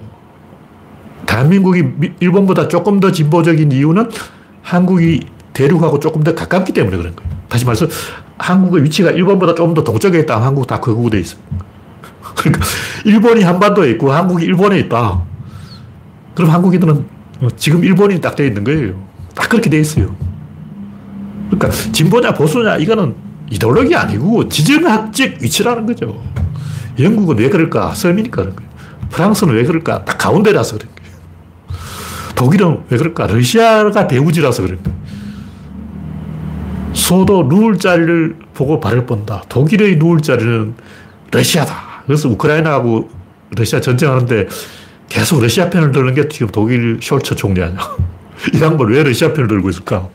대한민국이 1.26 1.84
일본보다 2.20 2.68
조금 2.68 3.00
더 3.00 3.12
진보적인 3.12 3.72
이유는 3.72 4.10
한국이 4.62 5.22
대륙하고 5.54 6.00
조금 6.00 6.24
더 6.24 6.34
가깝기 6.34 6.72
때문에 6.74 6.98
그런 6.98 7.16
거예요. 7.16 7.30
다시 7.50 7.66
말해서 7.66 7.88
한국의 8.38 8.84
위치가 8.84 9.12
일본보다 9.12 9.56
조금 9.56 9.74
더 9.74 9.84
동쪽에 9.84 10.20
있다. 10.20 10.42
한국 10.42 10.68
다 10.68 10.80
거구돼 10.80 11.20
있어. 11.20 11.38
그러니까 12.36 12.66
일본이 13.06 13.44
한반도에 13.44 13.92
있고 13.92 14.12
한국이 14.12 14.46
일본에 14.46 14.80
있다. 14.80 15.24
그럼 16.36 16.52
한국인들은 16.52 17.06
지금 17.56 17.84
일본이 17.84 18.22
딱 18.22 18.36
되어 18.36 18.46
있는 18.46 18.64
거예요. 18.64 18.94
딱 19.34 19.50
그렇게 19.50 19.70
되어 19.70 19.80
있어요. 19.80 20.16
그러니까 21.50 21.70
진보냐 21.70 22.34
보수냐 22.34 22.78
이거는 22.78 23.16
이데올로기 23.50 23.96
아니고 23.96 24.50
지정학적 24.50 25.42
위치라는 25.42 25.86
거죠. 25.86 26.22
영국은 27.00 27.38
왜 27.38 27.50
그럴까? 27.50 27.94
섬이니까 27.94 28.42
그런 28.42 28.56
거예요. 28.56 28.70
프랑스는 29.10 29.54
왜 29.54 29.64
그럴까? 29.64 30.06
딱 30.06 30.18
가운데라서 30.18 30.78
그런 30.78 30.90
거예요. 30.96 31.16
독일은 32.36 32.80
왜 32.90 32.98
그럴까? 32.98 33.28
러시아가 33.28 34.08
대우지라서 34.08 34.64
그런 34.64 34.84
거예요. 34.84 34.98
소도 36.94 37.44
누울 37.44 37.78
자리를 37.78 38.36
보고 38.54 38.80
발을 38.80 39.06
pon다. 39.06 39.44
독일의 39.48 39.98
누울 39.98 40.22
자리는 40.22 40.74
러시아다. 41.32 42.04
그래서 42.06 42.30
우크라이나하고 42.30 43.10
러시아 43.56 43.80
전쟁하는데 43.80 44.48
계속 45.10 45.42
러시아 45.42 45.70
편을 45.70 45.92
드는 45.92 46.14
게 46.14 46.28
지금 46.28 46.48
독일 46.48 47.00
숄처 47.00 47.38
총리 47.38 47.62
아니야. 47.62 47.80
이 48.54 48.62
양반 48.62 48.88
왜 48.90 49.04
러시아 49.04 49.34
편을 49.34 49.48
들고 49.48 49.70
있을까? 49.70 50.10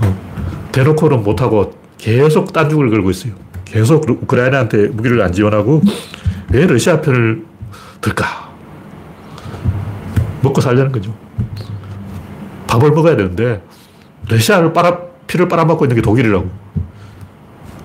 어. 0.00 0.68
대놓고는 0.72 1.22
못하고 1.22 1.72
계속 1.98 2.52
딴죽을 2.52 2.90
걸고 2.90 3.10
있어요. 3.10 3.32
계속 3.64 4.08
우크라이나한테 4.08 4.88
무기를 4.88 5.20
안 5.22 5.32
지원하고 5.32 5.82
왜 6.50 6.66
러시아 6.66 7.00
편을 7.00 7.44
들까? 8.00 8.52
먹고 10.42 10.60
살려는 10.60 10.92
거죠. 10.92 11.14
밥을 12.66 12.90
먹어야 12.90 13.16
되는데 13.16 13.62
러시아를 14.28 14.72
빨아, 14.72 14.98
피를 15.26 15.48
빨아먹고 15.48 15.84
있는 15.84 15.96
게 15.96 16.02
독일이라고. 16.02 16.50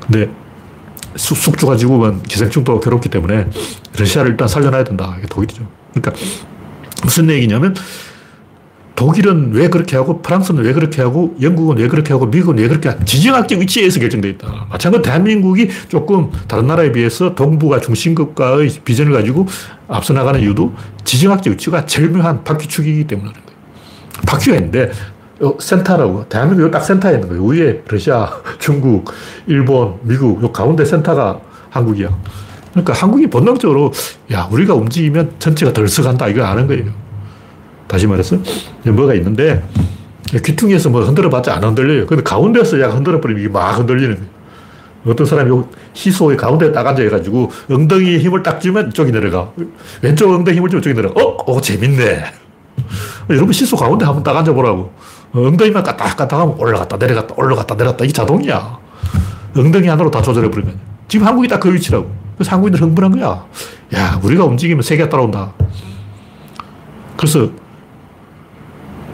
근데 0.01 0.29
숙, 1.15 1.57
주가 1.57 1.75
죽으면 1.75 2.23
기생충도 2.23 2.79
괴롭기 2.79 3.09
때문에 3.09 3.47
러시아를 3.97 4.31
일단 4.31 4.47
살려놔야 4.47 4.83
된다. 4.83 5.15
이게 5.17 5.27
독일이죠. 5.27 5.78
그러니까 5.93 6.13
무슨 7.04 7.30
얘기냐면 7.30 7.75
독일은 8.95 9.54
왜 9.54 9.69
그렇게 9.69 9.95
하고 9.95 10.21
프랑스는 10.21 10.63
왜 10.65 10.73
그렇게 10.73 11.02
하고 11.02 11.34
영국은 11.41 11.78
왜 11.78 11.88
그렇게 11.88 12.12
하고 12.12 12.25
미국은 12.25 12.58
왜 12.58 12.67
그렇게 12.67 12.89
하고 12.89 13.06
지정학적 13.06 13.60
위치에서 13.60 13.97
결정되어 13.97 14.32
있다. 14.32 14.67
마찬가지로 14.69 15.02
대한민국이 15.02 15.69
조금 15.88 16.30
다른 16.49 16.67
나라에 16.67 16.91
비해서 16.91 17.34
동북아 17.34 17.80
중심국가의 17.80 18.69
비전을 18.84 19.13
가지고 19.13 19.47
앞서 19.88 20.12
나가는 20.13 20.38
이유도 20.41 20.73
지정학적 21.06 21.54
위치가 21.54 21.86
절묘한 21.86 22.43
바퀴축이기 22.43 23.08
때문에 23.08 23.32
그런 23.32 23.45
거예요. 23.45 23.60
바퀴가 24.28 24.58
있는데 24.58 24.91
센터라고. 25.60 26.28
대한민국이 26.28 26.69
딱 26.69 26.82
센터에 26.82 27.13
있는 27.13 27.30
거예요. 27.30 27.45
위에 27.45 27.82
러시아, 27.88 28.30
중국, 28.60 29.13
일본, 29.47 29.97
미국, 30.04 30.43
요 30.43 30.52
가운데 30.52 30.84
센터가 30.84 31.39
한국이야. 31.69 32.10
그러니까 32.71 32.93
한국이 32.93 33.27
본능적으로 33.27 33.91
야, 34.32 34.47
우리가 34.51 34.73
움직이면 34.75 35.34
전체가 35.39 35.73
덜썩한다. 35.73 36.27
이걸 36.27 36.43
아는 36.43 36.67
거예요. 36.67 36.86
다시 37.88 38.05
말해서 38.08 38.38
뭐가 38.86 39.15
있는데 39.15 39.63
귀퉁이에서 40.45 40.89
뭐 40.89 41.01
흔들어봤자 41.01 41.55
안 41.55 41.63
흔들려요. 41.63 42.05
근데 42.05 42.21
가운데서 42.23 42.79
약 42.82 42.93
흔들어버리면 42.95 43.41
이게 43.43 43.51
막 43.51 43.71
흔들리는 43.77 44.15
거예요. 44.15 44.29
어떤 45.08 45.25
사람이 45.25 45.49
희소의 45.95 46.38
가운데에 46.38 46.71
딱 46.71 46.86
앉아가지고 46.86 47.51
엉덩이에 47.71 48.19
힘을 48.19 48.43
딱 48.43 48.60
주면 48.60 48.89
이쪽이 48.89 49.12
내려가. 49.12 49.51
왼쪽 50.01 50.29
엉덩이 50.29 50.58
힘을 50.58 50.69
주면 50.69 50.82
이쪽이 50.82 50.93
내려가. 50.95 51.19
어? 51.23 51.38
오, 51.47 51.60
재밌네. 51.62 52.23
여러분 53.32 53.51
시소 53.53 53.75
가운데 53.75 54.05
한번 54.05 54.23
딱 54.23 54.36
앉아보라고. 54.38 54.91
엉덩이만 55.34 55.84
까딱까딱하면 55.84 56.55
올라갔다 56.60 56.97
내려갔다 56.97 57.34
올라갔다 57.38 57.75
내려갔다. 57.75 58.03
이게 58.03 58.12
자동이야. 58.13 58.77
엉덩이 59.58 59.89
안으로 59.89 60.12
다 60.12 60.21
조절해버리면. 60.21 60.75
지금 61.08 61.25
한국이 61.25 61.47
딱 61.47 61.60
그 61.60 61.73
위치라고. 61.73 62.12
그래서 62.39 62.52
한국인들 62.52 62.82
흥분한 62.82 63.19
거야. 63.19 63.45
야, 63.95 64.17
우리가 64.23 64.45
움직이면 64.45 64.82
세계가 64.82 65.10
따라온다. 65.10 65.52
그래서 67.17 67.49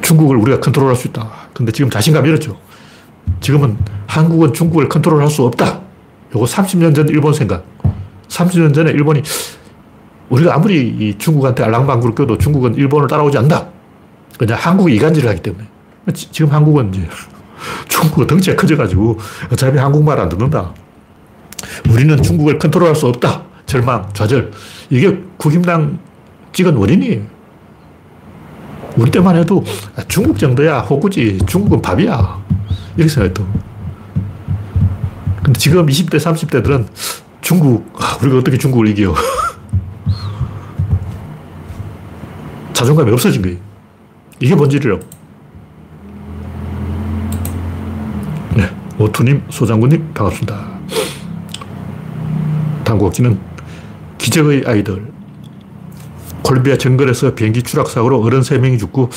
중국을 0.03 0.37
우리가 0.37 0.59
컨트롤할 0.59 0.95
수 0.95 1.07
있다. 1.07 1.27
근데 1.51 1.71
지금 1.71 1.89
자신감이 1.89 2.29
잃었죠. 2.29 2.55
지금은 3.39 3.79
한국은 4.05 4.53
중국을 4.53 4.87
컨트롤할 4.89 5.27
수 5.27 5.41
없다. 5.41 5.81
요거 6.35 6.45
30년 6.45 6.93
전 6.93 7.09
일본 7.09 7.33
생각. 7.33 7.65
30년 8.27 8.75
전에 8.75 8.91
일본이 8.91 9.23
우리가 10.29 10.53
아무리 10.53 11.17
중국한테 11.17 11.63
알랑방구를 11.63 12.13
껴도 12.13 12.37
중국은 12.37 12.75
일본을 12.75 13.07
따라오지 13.07 13.39
않는다. 13.39 13.69
그냥 14.37 14.55
한국이 14.61 14.93
이간질을 14.97 15.27
하기 15.31 15.41
때문에. 15.41 15.65
지, 16.13 16.31
지금 16.31 16.51
한국은 16.51 16.93
이제 16.93 17.09
중국은 17.89 18.27
덩치가 18.27 18.55
커져가지고 18.55 19.17
어차피 19.51 19.79
한국말 19.79 20.19
안 20.19 20.29
듣는다. 20.29 20.75
우리는 21.89 22.21
중국을 22.21 22.57
컨트롤할 22.59 22.95
수 22.95 23.07
없다. 23.07 23.43
절망, 23.65 24.09
좌절. 24.13 24.51
이게 24.89 25.17
국임당 25.37 25.99
찍은 26.53 26.75
원인이에요. 26.75 27.21
우리 28.97 29.11
때만 29.11 29.35
해도 29.35 29.63
중국 30.07 30.37
정도야 30.37 30.79
호구지. 30.79 31.39
중국은 31.47 31.81
밥이야. 31.81 32.43
이렇게 32.95 33.09
생각했던. 33.09 33.65
근데 35.43 35.59
지금 35.59 35.85
20대, 35.85 36.15
30대들은 36.15 36.87
중국, 37.41 37.93
아, 37.99 38.17
우리가 38.21 38.37
어떻게 38.37 38.57
중국을 38.57 38.87
이겨. 38.87 39.13
자존감이 42.73 43.11
없어진 43.11 43.41
거예요. 43.41 43.57
이게 44.39 44.55
본질이라고. 44.55 45.01
네. 48.55 48.69
오투님, 48.97 49.43
소장군님, 49.49 50.13
반갑습니다. 50.13 50.74
곡지는 52.93 53.39
기적의 54.17 54.63
아이들. 54.65 55.11
콜비아 56.43 56.77
정글에서 56.77 57.33
비행기 57.33 57.63
추락 57.63 57.89
사고로 57.89 58.21
어른 58.21 58.41
3명이 58.41 58.77
죽고 58.79 59.09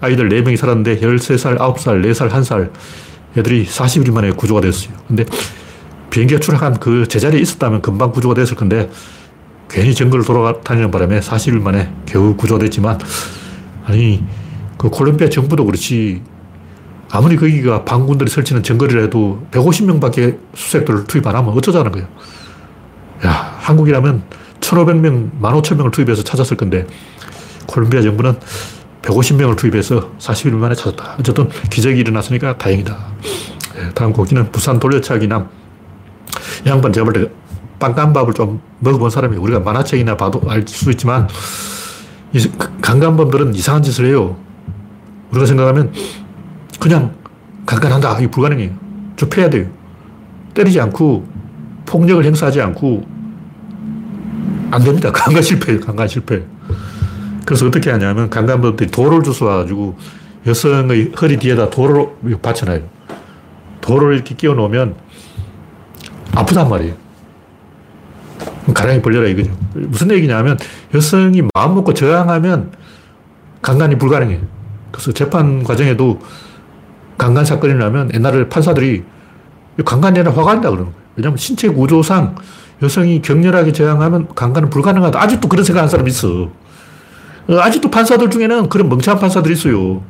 아이들 0.00 0.28
4명이 0.28 0.56
살았는데 0.56 1.00
13살, 1.00 1.58
9살, 1.58 2.04
4살, 2.04 2.30
1살 2.30 2.70
애들이 3.36 3.66
40일 3.66 4.12
만에 4.12 4.30
구조가 4.30 4.60
됐어요. 4.60 4.94
근데 5.08 5.24
비행기가 6.10 6.40
추락한 6.40 6.78
그 6.78 7.06
제자리에 7.08 7.40
있었다면 7.40 7.82
금방 7.82 8.12
구조가 8.12 8.34
됐을 8.34 8.56
건데 8.56 8.88
괜히 9.68 9.94
정글을 9.94 10.24
돌아다니는 10.24 10.90
바람에 10.90 11.20
40일 11.20 11.60
만에 11.60 11.92
겨우 12.06 12.34
구조됐지만 12.36 12.98
아니 13.84 14.24
그 14.78 14.88
콜롬비아 14.88 15.28
정부도 15.28 15.64
그렇지 15.64 16.22
아무리 17.10 17.36
거기가 17.36 17.84
반군들이 17.84 18.30
설치는 18.30 18.62
정글이라 18.62 19.02
해도 19.02 19.46
150명밖에 19.50 20.38
수색들을 20.54 21.04
투입 21.04 21.26
안 21.26 21.36
하면 21.36 21.54
어쩌자는 21.54 21.90
거예요. 21.90 22.06
야, 23.26 23.56
한국이라면 23.60 24.22
1,500명, 24.60 25.40
15,000명을 25.40 25.92
투입해서 25.92 26.22
찾았을 26.22 26.56
건데 26.56 26.86
콜롬비아 27.66 28.02
정부는 28.02 28.38
150명을 29.02 29.56
투입해서 29.56 30.10
40일 30.18 30.52
만에 30.52 30.74
찾았다. 30.74 31.16
어쨌든 31.18 31.48
기적이 31.70 32.00
일어났으니까 32.00 32.58
다행이다. 32.58 32.96
네, 33.74 33.90
다음 33.94 34.12
곡기는 34.12 34.50
부산 34.52 34.78
돌려차기 34.78 35.26
남. 35.26 35.48
양반 36.66 36.92
제가 36.92 37.04
볼때 37.04 37.30
빵간밥을 37.78 38.34
좀 38.34 38.60
먹어본 38.80 39.10
사람이 39.10 39.36
우리가 39.36 39.60
만화책이나 39.60 40.16
봐도 40.16 40.42
알 40.48 40.66
수 40.66 40.90
있지만 40.90 41.28
강간범들은 42.82 43.54
이상한 43.54 43.82
짓을 43.82 44.06
해요. 44.06 44.36
우리가 45.30 45.46
생각하면 45.46 45.92
그냥 46.80 47.14
강간한다. 47.66 48.18
이게 48.18 48.30
불가능해요. 48.30 48.70
좁혀야 49.16 49.50
돼요. 49.50 49.66
때리지 50.54 50.80
않고 50.80 51.26
폭력을 51.88 52.22
행사하지 52.22 52.60
않고 52.60 53.02
안 54.70 54.84
됩니다. 54.84 55.10
강간 55.12 55.42
실패예요. 55.42 55.80
강간 55.80 56.06
실패. 56.06 56.42
그래서 57.46 57.66
어떻게 57.66 57.90
하냐면 57.90 58.28
강간범들이 58.28 58.90
돌을 58.90 59.22
주워가지고 59.22 59.96
여성의 60.46 61.12
허리 61.20 61.38
뒤에다 61.38 61.70
돌을 61.70 62.08
받쳐놔요. 62.42 62.82
돌을 63.80 64.14
이렇게 64.14 64.34
끼워 64.34 64.54
놓으면 64.54 64.96
아프단 66.34 66.68
말이에요. 66.68 66.94
가랑이 68.74 69.00
벌려라 69.00 69.26
이거죠. 69.28 69.50
무슨 69.72 70.10
얘기냐면 70.10 70.58
여성이 70.94 71.42
마음 71.54 71.74
먹고 71.74 71.94
저항하면 71.94 72.72
강간이 73.62 73.96
불가능해요. 73.96 74.40
그래서 74.92 75.12
재판 75.12 75.62
과정에도 75.62 76.20
강간 77.16 77.46
사건이 77.46 77.74
나면 77.74 78.10
옛날에 78.12 78.46
판사들이 78.48 79.04
아니라 79.86 80.32
화가 80.32 80.54
난다 80.54 80.70
그러는. 80.70 80.97
왜냐하면 81.18 81.36
신체 81.36 81.68
구조상 81.68 82.36
여성이 82.80 83.20
격렬하게 83.20 83.72
저항하면 83.72 84.28
강간은 84.36 84.70
불가능하다. 84.70 85.20
아직도 85.20 85.48
그런 85.48 85.64
생각하는 85.64 85.90
사람이 85.90 86.08
있어. 86.10 86.48
어, 87.48 87.58
아직도 87.58 87.90
판사들 87.90 88.30
중에는 88.30 88.68
그런 88.68 88.88
멍청한 88.88 89.20
판사들이 89.20 89.54
있어요. 89.54 90.00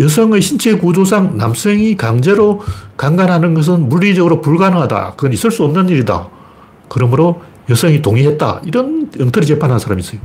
여 0.00 0.08
성의 0.08 0.42
신체 0.42 0.76
구조상 0.76 1.36
남성이 1.36 1.96
강제로 1.96 2.60
강간하는 2.96 3.54
것은 3.54 3.88
물리적으로 3.88 4.40
불가능하다. 4.40 5.12
그건 5.12 5.32
있을 5.32 5.52
수 5.52 5.62
없는 5.62 5.88
일이다. 5.88 6.28
그러므로 6.88 7.42
여성이 7.70 8.02
동의했다. 8.02 8.62
이런 8.64 9.08
엉터리 9.20 9.46
재판하는 9.46 9.78
사람이 9.78 10.00
있어요. 10.00 10.20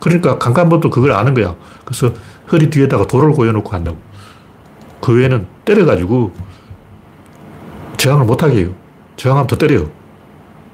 그러니까 0.00 0.38
강간범도 0.38 0.90
그걸 0.90 1.12
아는 1.12 1.34
거야. 1.34 1.54
그래서 1.84 2.12
허리 2.50 2.70
뒤에다가 2.70 3.06
돌을 3.06 3.32
고여놓고 3.32 3.70
한다고. 3.70 3.98
그 5.00 5.12
외에는 5.12 5.46
때려가지고 5.64 6.32
저항을 7.98 8.24
못하게 8.24 8.60
해요. 8.60 8.74
저항하면 9.16 9.46
더 9.46 9.56
때려요. 9.56 9.90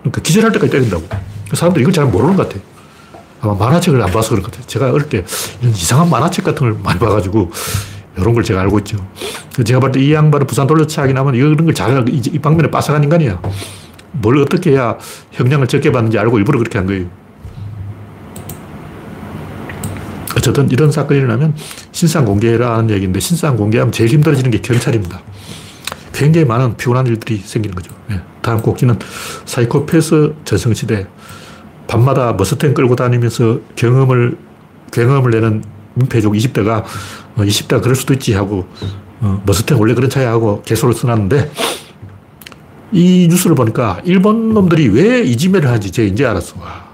그러니까 0.00 0.20
기절할 0.22 0.52
때까지 0.52 0.70
때린다고. 0.72 1.02
그 1.50 1.56
사람들 1.56 1.80
이걸 1.82 1.92
잘 1.92 2.06
모르는 2.06 2.36
것 2.36 2.48
같아요. 2.48 2.62
아마 3.40 3.54
만화책을 3.54 4.00
안 4.00 4.10
봐서 4.10 4.30
그런 4.30 4.42
것 4.42 4.50
같아요. 4.52 4.66
제가 4.66 4.90
어릴 4.90 5.08
때 5.08 5.24
이런 5.60 5.72
이상한 5.74 6.08
만화책 6.08 6.44
같은 6.44 6.60
걸 6.70 6.80
많이 6.82 6.98
봐가지고 6.98 7.50
이런 8.16 8.34
걸 8.34 8.42
제가 8.44 8.60
알고 8.60 8.78
있죠. 8.80 8.96
제가 9.64 9.80
볼 9.80 9.92
때 9.92 10.00
이 10.00 10.12
양반은 10.14 10.46
부산 10.46 10.66
돌려차기 10.66 11.12
나면 11.12 11.34
이런 11.34 11.56
걸 11.56 11.74
잘, 11.74 12.08
이, 12.08 12.22
이 12.32 12.38
방면에 12.38 12.70
빠삭한 12.70 13.02
인간이야. 13.04 13.40
뭘 14.12 14.38
어떻게 14.38 14.70
해야 14.72 14.96
형량을 15.32 15.66
적게 15.66 15.90
받는지 15.90 16.18
알고 16.18 16.38
일부러 16.38 16.58
그렇게 16.58 16.78
한 16.78 16.86
거예요. 16.86 17.06
어쨌든 20.36 20.70
이런 20.70 20.90
사건이 20.92 21.18
일어나면 21.20 21.54
신상 21.92 22.24
공개라는 22.24 22.90
얘기인데 22.90 23.20
신상 23.20 23.56
공개하면 23.56 23.92
제일 23.92 24.10
힘들어지는 24.10 24.50
게 24.50 24.58
경찰입니다. 24.60 25.20
굉장히 26.14 26.46
많은 26.46 26.76
피곤한 26.76 27.06
일들이 27.06 27.38
생기는 27.38 27.74
거죠. 27.74 27.92
네. 28.08 28.20
다음 28.40 28.62
곡지는 28.62 28.98
사이코패스 29.44 30.34
전성시대. 30.44 31.06
밤마다 31.86 32.32
머스탱 32.32 32.72
끌고 32.72 32.96
다니면서 32.96 33.60
경험을, 33.76 34.38
경험을 34.92 35.30
내는 35.32 35.64
민폐족 35.94 36.32
20대가 36.32 36.84
20대가 37.36 37.82
그럴 37.82 37.94
수도 37.94 38.14
있지 38.14 38.32
하고 38.32 38.66
어, 39.20 39.42
머스탱 39.44 39.78
원래 39.78 39.94
그런 39.94 40.08
차야 40.08 40.30
하고 40.30 40.62
개소를 40.62 40.94
써놨는데 40.94 41.50
이 42.92 43.26
뉴스를 43.28 43.56
보니까 43.56 44.00
일본 44.04 44.54
놈들이 44.54 44.88
왜 44.88 45.20
이지매를 45.20 45.68
하는지 45.68 45.90
제가 45.90 46.08
이제 46.08 46.24
알았어. 46.24 46.60
와. 46.60 46.84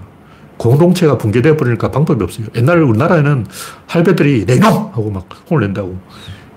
공동체가 0.56 1.16
붕괴되어 1.16 1.56
버리니까 1.56 1.90
방법이 1.90 2.22
없어요. 2.22 2.46
옛날 2.54 2.82
우리나라에는 2.82 3.46
할배들이 3.86 4.44
내놈! 4.46 4.90
하고 4.92 5.10
막 5.10 5.26
혼을 5.50 5.66
낸다고. 5.66 5.98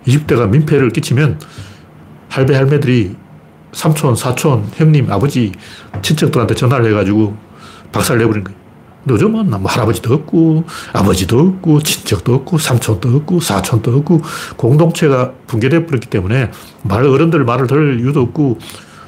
20대가 0.07 0.49
민폐를 0.49 0.89
끼치면 0.91 1.39
할배 2.34 2.55
할매들이 2.55 3.15
삼촌, 3.73 4.15
사촌, 4.15 4.67
형님, 4.73 5.11
아버지, 5.11 5.51
친척들한테 6.01 6.55
전화를 6.55 6.89
해가지고 6.89 7.38
박살 7.91 8.17
내버린 8.17 8.43
거예요. 8.43 8.57
요즘은 9.07 9.51
뭐 9.51 9.69
할아버지도 9.69 10.11
없고, 10.15 10.63
아버지도 10.93 11.39
없고, 11.39 11.84
친척도 11.84 12.34
없고, 12.34 12.57
삼촌도 12.57 13.17
없고, 13.17 13.39
사촌도 13.39 13.97
없고, 13.97 14.21
공동체가 14.57 15.34
붕괴돼 15.45 15.86
버렸기 15.86 16.07
때문에 16.07 16.49
말, 16.81 17.05
어른들 17.05 17.43
말을 17.43 17.67
들을 17.67 17.99
이유도 17.99 18.21
없고, 18.21 18.57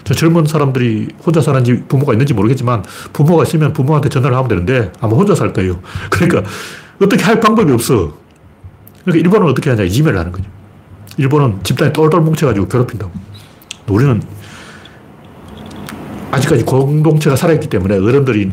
저 0.03 0.13
젊은 0.13 0.45
사람들이 0.45 1.07
혼자 1.26 1.41
사는지 1.41 1.84
부모가 1.88 2.13
있는지 2.13 2.36
모르겠지만 2.36 2.84
부모가 3.11 3.41
있으면 3.41 3.73
부모한테 3.73 4.09
전화를 4.09 4.38
하면 4.38 4.47
되는데 4.47 4.91
아마 5.01 5.15
혼자 5.15 5.34
살 5.34 5.51
거예요. 5.51 5.80
그러니까 6.11 6.43
어떻게 7.01 7.23
할 7.23 7.39
방법이 7.39 7.71
없어. 7.71 8.15
그러니까 9.03 9.28
일본은 9.28 9.49
어떻게 9.49 9.71
하냐. 9.71 9.82
이메일을 9.82 10.19
하는 10.19 10.32
거죠. 10.32 10.55
일본은 11.18 11.59
집단이 11.63 11.93
똘똘 11.93 12.22
뭉쳐가지고 12.22 12.68
괴롭힌다고. 12.68 13.11
우리는 13.88 14.22
아직까지 16.32 16.63
공동체가 16.63 17.36
살아있기 17.36 17.68
때문에 17.70 17.97
어른들이 17.97 18.51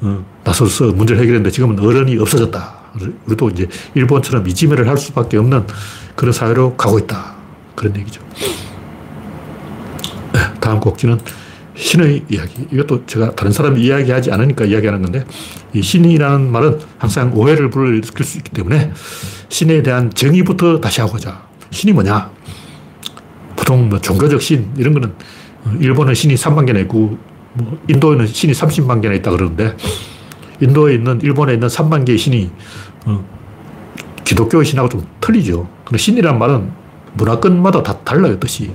어, 0.00 0.24
나서서 0.42 0.92
문제를 0.92 1.22
해결했는데 1.22 1.50
지금은 1.50 1.78
어른이 1.78 2.18
없어졌다. 2.18 2.74
우리도 3.26 3.50
이제 3.50 3.68
일본처럼 3.94 4.46
이지매를 4.46 4.88
할 4.88 4.96
수밖에 4.98 5.36
없는 5.36 5.66
그런 6.14 6.32
사회로 6.32 6.76
가고 6.76 6.98
있다. 6.98 7.34
그런 7.74 7.96
얘기죠. 7.96 8.20
다음 10.60 10.80
곡지는 10.80 11.18
신의 11.76 12.24
이야기. 12.28 12.66
이것도 12.70 13.06
제가 13.06 13.34
다른 13.34 13.50
사람이 13.50 13.80
이야기하지 13.80 14.30
않으니까 14.30 14.64
이야기하는 14.64 15.02
건데, 15.02 15.24
이 15.72 15.82
신이라는 15.82 16.52
말은 16.52 16.78
항상 16.98 17.32
오해를 17.34 17.68
불러일으킬 17.70 18.24
수 18.24 18.38
있기 18.38 18.50
때문에 18.50 18.92
신에 19.48 19.82
대한 19.82 20.12
정의부터 20.14 20.80
다시 20.80 21.00
하고자. 21.00 21.42
신이 21.74 21.92
뭐냐? 21.92 22.30
보통 23.56 23.88
뭐 23.88 24.00
종교적 24.00 24.40
신, 24.40 24.72
이런 24.76 24.94
거는 24.94 25.12
일본은 25.80 26.14
신이 26.14 26.34
3만 26.34 26.66
개나 26.66 26.80
있고, 26.80 27.18
뭐 27.54 27.78
인도에는 27.88 28.26
신이 28.26 28.52
30만 28.52 29.02
개나 29.02 29.14
있다 29.14 29.30
그러는데, 29.30 29.76
인도에 30.60 30.94
있는, 30.94 31.20
일본에 31.22 31.54
있는 31.54 31.68
3만 31.68 32.04
개의 32.04 32.18
신이 32.18 32.50
어, 33.06 33.24
기독교의 34.24 34.64
신하고 34.64 34.88
좀 34.88 35.06
틀리죠. 35.20 35.68
근데 35.84 35.98
신이란 35.98 36.38
말은 36.38 36.70
문화권마다 37.14 37.82
다 37.82 37.98
달라요, 38.04 38.38
뜻이. 38.38 38.72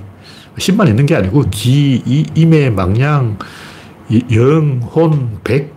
신만 0.58 0.88
있는 0.88 1.06
게 1.06 1.14
아니고 1.16 1.44
기, 1.50 2.02
이, 2.04 2.26
임의, 2.34 2.70
망냥, 2.72 3.38
영, 4.32 4.80
혼, 4.82 5.38
백, 5.44 5.72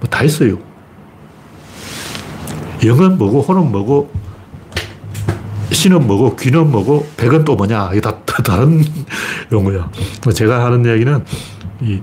뭐 0.00 0.08
다 0.08 0.22
있어요. 0.24 0.58
영은 2.84 3.18
뭐고, 3.18 3.42
혼은 3.42 3.70
뭐고, 3.70 4.10
신은 5.72 6.06
뭐고, 6.06 6.36
귀는 6.36 6.70
뭐고, 6.70 7.06
백은 7.16 7.44
또 7.44 7.56
뭐냐. 7.56 7.90
이게 7.92 8.00
다, 8.00 8.16
다 8.24 8.42
다른 8.42 8.82
용어야. 9.52 9.90
제가 10.34 10.64
하는 10.64 10.84
이야기는 10.84 11.24
이 11.82 12.00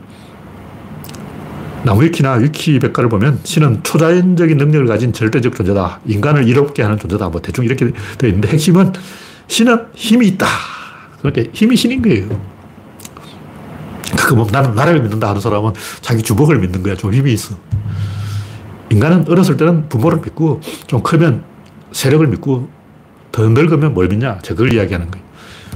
나무위키나 1.84 2.34
위키백과를 2.34 3.10
보면 3.10 3.40
신은 3.44 3.84
초자연적인 3.84 4.58
능력을 4.58 4.86
가진 4.88 5.14
절대적 5.14 5.56
존재다. 5.56 6.02
인간을 6.06 6.48
이롭게 6.48 6.84
하는 6.84 6.98
존재다. 6.98 7.30
뭐 7.30 7.42
대충 7.42 7.66
이렇게 7.66 7.92
되어 8.18 8.30
있는데 8.30 8.50
핵심은 8.50 8.94
신은 9.48 9.88
힘이 9.96 10.28
있다. 10.28 10.48
그러니까 11.22 11.50
힘이 11.54 11.76
신인 11.76 12.02
거예요. 12.02 12.28
그 14.18 14.34
뭐, 14.34 14.48
나는 14.52 14.76
나를 14.76 15.02
믿는다 15.02 15.30
하는 15.30 15.42
사람은 15.42 15.74
자기 16.02 16.22
주먹을 16.22 16.60
믿는 16.60 16.84
거야. 16.84 16.96
좀 16.96 17.14
힘이 17.14 17.34
있어. 17.34 17.56
인간은 18.90 19.26
어렸을 19.28 19.58
때는 19.58 19.90
부모를 19.90 20.20
믿고, 20.20 20.62
좀 20.88 21.02
크면 21.02 21.44
세력을 21.92 22.26
믿고, 22.28 22.70
더 23.32 23.48
늙으면 23.48 23.94
뭘 23.94 24.08
믿냐? 24.08 24.40
저걸 24.40 24.74
이야기하는 24.74 25.12
거예요. 25.12 25.26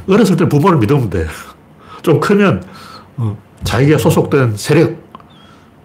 어렸을 0.07 0.35
때 0.35 0.47
부모를 0.47 0.79
믿으면 0.79 1.09
돼. 1.09 1.27
좀 2.01 2.19
크면 2.19 2.63
어, 3.17 3.37
자기가 3.63 3.97
소속된 3.97 4.57
세력, 4.57 4.97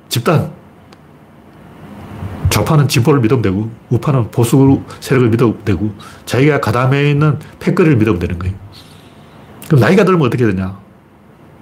집단, 0.08 0.50
좌파는 2.50 2.88
진보를 2.88 3.20
믿으면 3.20 3.42
되고 3.42 3.70
우파는 3.90 4.30
보수 4.30 4.82
세력을 5.00 5.28
믿으면 5.28 5.64
되고 5.64 5.94
자기가 6.24 6.60
가담에 6.60 7.10
있는 7.10 7.38
패거리를 7.60 7.96
믿으면 7.98 8.18
되는 8.18 8.38
거예요. 8.38 8.54
그럼 9.66 9.80
나이가 9.80 10.04
들면 10.04 10.26
어떻게 10.26 10.46
되냐? 10.46 10.78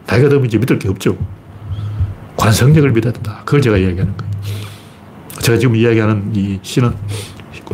나이가 0.06 0.28
들면 0.28 0.46
이제 0.46 0.58
믿을 0.58 0.78
게 0.78 0.88
없죠. 0.88 1.16
관성력을 2.36 2.90
믿어야 2.92 3.12
된다. 3.12 3.42
그걸 3.44 3.60
제가 3.60 3.76
이야기하는 3.76 4.16
거예요. 4.16 4.32
제가 5.40 5.58
지금 5.58 5.76
이야기하는 5.76 6.32
이 6.34 6.58
신은 6.62 6.94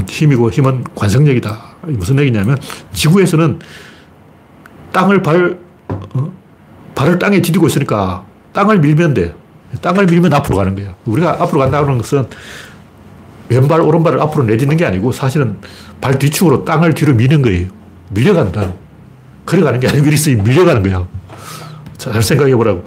힘이고 0.08 0.50
힘은 0.50 0.84
관성력이다. 0.94 1.71
무슨 1.82 2.18
얘기냐면 2.20 2.58
지구에서는 2.92 3.58
땅을 4.92 5.22
발, 5.22 5.58
어? 5.88 6.32
발을 6.94 7.18
땅에 7.18 7.40
디디고 7.40 7.66
있으니까 7.66 8.24
땅을 8.52 8.80
밀면 8.80 9.14
돼. 9.14 9.34
땅을 9.80 10.06
밀면 10.06 10.32
앞으로 10.34 10.58
가는 10.58 10.74
거예요. 10.74 10.94
우리가 11.06 11.42
앞으로 11.42 11.60
간다는 11.60 11.98
것은 11.98 12.26
왼발, 13.48 13.80
오른발을 13.80 14.20
앞으로 14.20 14.44
내딛는 14.44 14.76
게 14.76 14.84
아니고 14.84 15.12
사실은 15.12 15.58
발 16.00 16.18
뒤축으로 16.18 16.64
땅을 16.64 16.94
뒤로 16.94 17.14
미는 17.14 17.42
거예요. 17.42 17.68
밀려간다. 18.10 18.72
걸어가는 19.46 19.80
게 19.80 19.88
아니고 19.88 20.06
이리 20.06 20.36
밀려가는 20.36 20.82
거야. 20.82 21.06
잘 21.96 22.22
생각해 22.22 22.54
보라고. 22.54 22.84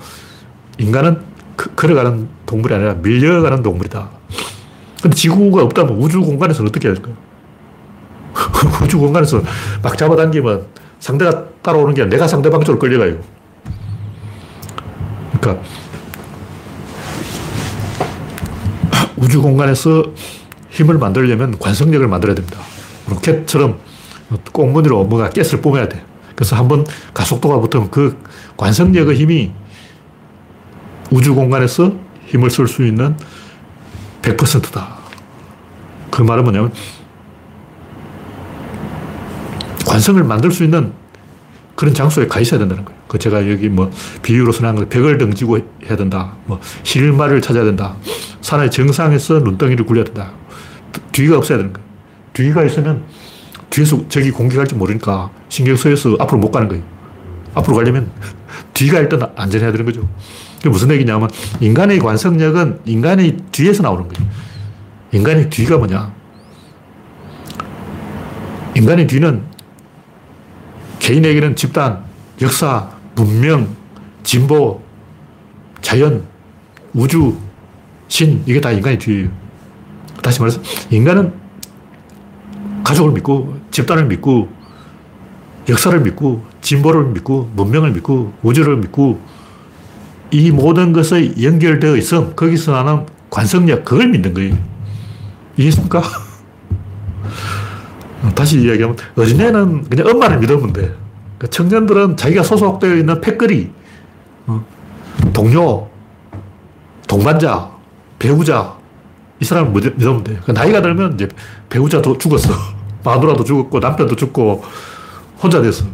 인간은 0.77 1.21
그, 1.55 1.73
걸어가는 1.75 2.27
동물이 2.45 2.73
아니라 2.73 2.93
밀려가는 2.95 3.61
동물이다. 3.63 4.09
근데 5.01 5.15
지구가 5.15 5.63
없다면 5.63 5.97
우주 5.97 6.21
공간에서 6.21 6.63
어떻게 6.63 6.87
할까? 6.87 7.09
우주 8.83 8.99
공간에서 8.99 9.41
막 9.81 9.97
잡아당기면 9.97 10.65
상대가 10.99 11.45
따라오는 11.61 11.93
게 11.93 12.05
내가 12.05 12.27
상대방 12.27 12.63
쪽으로 12.63 12.79
끌려가요. 12.79 13.17
그러니까 15.39 15.63
우주 19.17 19.41
공간에서 19.41 20.03
힘을 20.69 20.97
만들려면 20.97 21.57
관성력을 21.57 22.07
만들어야 22.07 22.35
됩니다. 22.35 22.59
로켓처럼 23.07 23.79
꽁무니로 24.51 25.05
뭔가 25.05 25.29
가스를 25.29 25.61
뿜어야 25.61 25.87
돼. 25.87 26.03
그래서 26.35 26.55
한번 26.55 26.85
가속도가 27.13 27.59
붙으면 27.59 27.89
그 27.91 28.17
관성력의 28.57 29.15
힘이 29.15 29.51
우주 31.11 31.33
공간에서 31.33 31.93
힘을 32.25 32.49
쓸 32.49 32.67
수 32.67 32.85
있는 32.85 33.15
100%다. 34.21 34.97
그 36.11 36.21
말은 36.23 36.43
뭐냐면 36.43 36.73
관성을 39.95 40.21
만들 40.25 40.51
수 40.51 40.65
있는 40.65 40.91
그런 41.75 41.93
장소에 41.93 42.27
가 42.27 42.41
있어야 42.41 42.59
된다는 42.59 42.83
거예요. 42.83 42.99
그 43.07 43.17
제가 43.17 43.49
여기 43.49 43.69
뭐 43.69 43.89
비유로 44.23 44.51
선한 44.51 44.75
거 44.75 44.89
벽을 44.89 45.17
등지고 45.17 45.59
해야 45.85 45.95
된다. 45.95 46.35
뭐 46.45 46.59
실마리를 46.83 47.41
찾아야 47.41 47.63
된다. 47.63 47.95
산의 48.41 48.71
정상에서 48.71 49.39
눈덩이를 49.39 49.85
굴려야 49.85 50.03
된다. 50.03 50.31
뒤가 51.13 51.37
없어야 51.37 51.59
되는 51.59 51.71
거예요. 51.71 51.87
뒤가 52.33 52.65
있으면 52.65 53.03
뒤에서 53.69 54.05
적이 54.09 54.31
공격할지 54.31 54.75
모르니까 54.75 55.29
신경 55.47 55.77
쓰여서 55.77 56.17
앞으로 56.19 56.39
못 56.39 56.51
가는 56.51 56.67
거예요. 56.67 56.83
앞으로 57.53 57.77
가려면 57.77 58.11
뒤가 58.73 58.99
일단 58.99 59.31
안전해야 59.35 59.71
되는 59.71 59.85
거죠. 59.85 60.07
그게 60.57 60.67
무슨 60.69 60.91
얘기냐면 60.91 61.29
인간의 61.61 61.99
관성력은 61.99 62.81
인간의 62.83 63.37
뒤에서 63.51 63.83
나오는 63.83 64.05
거예요. 64.09 64.29
인간의 65.13 65.49
뒤가 65.49 65.77
뭐냐? 65.77 66.13
인간의 68.75 69.07
뒤는 69.07 69.54
개인에게는 71.05 71.55
집단, 71.55 72.03
역사, 72.41 72.89
문명, 73.13 73.75
진보, 74.23 74.81
자연, 75.79 76.25
우주, 76.95 77.37
신, 78.07 78.41
이게 78.47 78.59
다 78.59 78.71
인간의 78.71 78.97
뒤예요. 78.97 79.29
다시 80.23 80.39
말해서 80.39 80.59
인간은 80.89 81.31
가족을 82.83 83.11
믿고, 83.11 83.55
집단을 83.69 84.05
믿고, 84.05 84.49
역사를 85.69 85.99
믿고, 86.01 86.43
진보를 86.61 87.05
믿고, 87.11 87.51
문명을 87.55 87.91
믿고, 87.91 88.33
우주를 88.41 88.77
믿고, 88.77 89.21
이 90.31 90.49
모든 90.49 90.91
것에 90.91 91.35
연결되어 91.39 91.97
있음, 91.97 92.35
거기서 92.35 92.71
나는 92.71 93.05
관성력, 93.29 93.85
그걸 93.85 94.07
믿는 94.07 94.33
거예요. 94.33 94.57
이해했습니까? 95.55 96.01
다시 98.33 98.61
이야기하면, 98.61 98.97
어린애는 99.17 99.89
그냥 99.89 100.07
엄마를 100.07 100.39
믿으면 100.39 100.73
돼. 100.73 100.93
그러니까 101.37 101.47
청년들은 101.49 102.17
자기가 102.17 102.43
소속되어 102.43 102.95
있는 102.95 103.21
패거리, 103.21 103.71
어, 104.47 104.65
동료, 105.33 105.89
동반자, 107.07 107.69
배우자, 108.17 108.75
이 109.39 109.45
사람을 109.45 109.71
믿으면 109.71 110.23
돼. 110.23 110.39
그러니까 110.41 110.53
나이가 110.53 110.81
들면 110.81 111.15
이제 111.15 111.27
배우자도 111.69 112.17
죽었어. 112.17 112.53
마누라도 113.03 113.43
죽었고, 113.43 113.79
남편도 113.79 114.15
죽고, 114.15 114.63
혼자 115.41 115.61
됐어. 115.61 115.85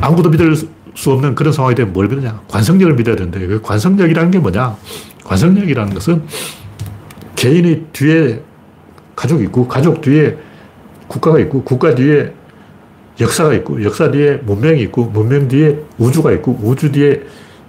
아무도 0.00 0.30
믿을 0.30 0.54
수 0.94 1.12
없는 1.12 1.34
그런 1.34 1.52
상황이 1.52 1.74
되면 1.74 1.92
뭘 1.92 2.08
믿느냐? 2.08 2.40
관성력을 2.48 2.94
믿어야 2.94 3.16
되는데, 3.16 3.46
그 3.46 3.60
관성력이라는 3.60 4.30
게 4.30 4.38
뭐냐? 4.38 4.76
관성력이라는 5.24 5.92
것은 5.92 6.24
개인의 7.34 7.86
뒤에 7.92 8.42
가족이 9.16 9.44
있고, 9.44 9.66
가족 9.66 10.00
뒤에 10.00 10.36
국가가 11.08 11.40
있고, 11.40 11.62
국가 11.62 11.94
뒤에 11.94 12.32
역사가 13.18 13.54
있고, 13.54 13.82
역사 13.82 14.10
뒤에 14.10 14.36
문명이 14.44 14.82
있고, 14.82 15.06
문명 15.06 15.48
뒤에 15.48 15.80
우주가 15.98 16.30
있고, 16.32 16.58
우주 16.62 16.92
뒤에 16.92 17.22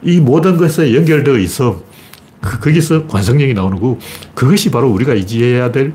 이 0.03 0.19
모든 0.19 0.57
것에 0.57 0.93
연결되어 0.93 1.37
있어. 1.39 1.81
그, 2.41 2.59
거기서 2.59 3.07
관성력이 3.07 3.53
나오는 3.53 3.79
거고, 3.79 3.97
그것이 4.35 4.69
바로 4.69 4.89
우리가 4.89 5.13
의지해야 5.15 5.71
될 5.71 5.93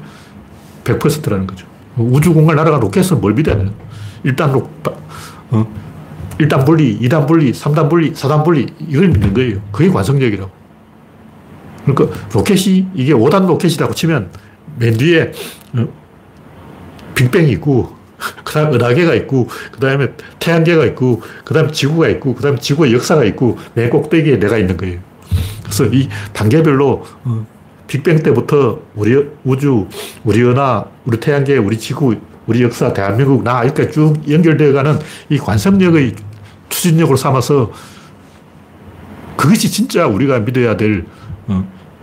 100%라는 0.85 1.47
거죠. 1.47 1.67
우주 1.97 2.33
공간 2.33 2.57
날아가 2.57 2.79
로켓은 2.79 3.21
뭘 3.21 3.35
믿어야 3.35 3.57
되는 3.57 3.73
1단 4.25 4.53
로, 4.53 4.69
어? 5.51 5.67
1단 6.39 6.65
분리, 6.65 6.99
2단 7.01 7.27
분리, 7.27 7.53
3단 7.53 7.89
분리, 7.91 8.13
4단 8.13 8.43
분리, 8.43 8.67
이걸 8.81 9.09
믿는 9.09 9.35
거예요. 9.35 9.61
그게 9.71 9.91
관성력이라고. 9.91 10.51
그러니까 11.85 12.19
로켓이, 12.33 12.89
이게 12.95 13.13
5단 13.13 13.47
로켓이라고 13.47 13.95
치면 13.95 14.31
맨 14.79 14.97
뒤에 14.97 15.33
어? 15.75 15.89
빅뱅이 17.15 17.51
있고, 17.53 17.97
그 18.45 18.53
다음 18.53 18.73
은하계가 18.75 19.15
있고, 19.15 19.49
그 19.73 19.81
다음에 19.81 20.09
태양계가 20.39 20.85
있고, 20.87 21.23
그 21.45 21.55
다음에 21.55 21.71
지구가 21.71 22.09
있고, 22.09 22.35
그 22.35 22.43
다음에 22.43 22.59
지구의 22.59 22.93
역사가 22.95 23.25
있고, 23.25 23.59
맨 23.75 23.91
꼭대기에 23.91 24.39
내가 24.39 24.59
있는 24.59 24.77
거예요. 24.77 25.01
그래서 25.63 25.87
이 25.87 26.09
단계별로 26.33 27.05
어, 27.25 27.47
빅뱅 27.87 28.23
때부터 28.23 28.81
우리 28.95 29.27
우주, 29.45 29.89
우리 30.25 30.43
은하, 30.43 30.85
우리 31.05 31.19
태양계, 31.19 31.57
우리 31.57 31.79
지구, 31.79 32.15
우리 32.47 32.63
역사, 32.63 32.93
대한민국, 32.93 33.43
나 33.43 33.65
이렇게 33.65 33.91
쭉 33.91 34.15
연결되어 34.29 34.73
가는 34.73 34.99
이 35.29 35.39
관성력의 35.39 36.15
추진력으로 36.69 37.17
삼아서 37.17 37.73
그것이 39.37 39.71
진짜 39.71 40.07
우리가 40.07 40.41
믿어야 40.41 40.77
될 40.77 41.07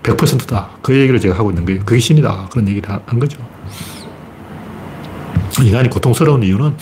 100%다. 0.04 0.58
어, 0.58 0.80
그 0.82 0.96
얘기를 0.96 1.20
제가 1.20 1.38
하고 1.38 1.52
있는 1.52 1.66
거예요. 1.66 1.82
그게 1.86 2.00
신이다. 2.00 2.50
그런 2.52 2.68
얘기를 2.68 2.90
한 2.90 3.20
거죠. 3.20 3.38
인간이 5.62 5.90
고통스러운 5.90 6.44
이유는 6.44 6.76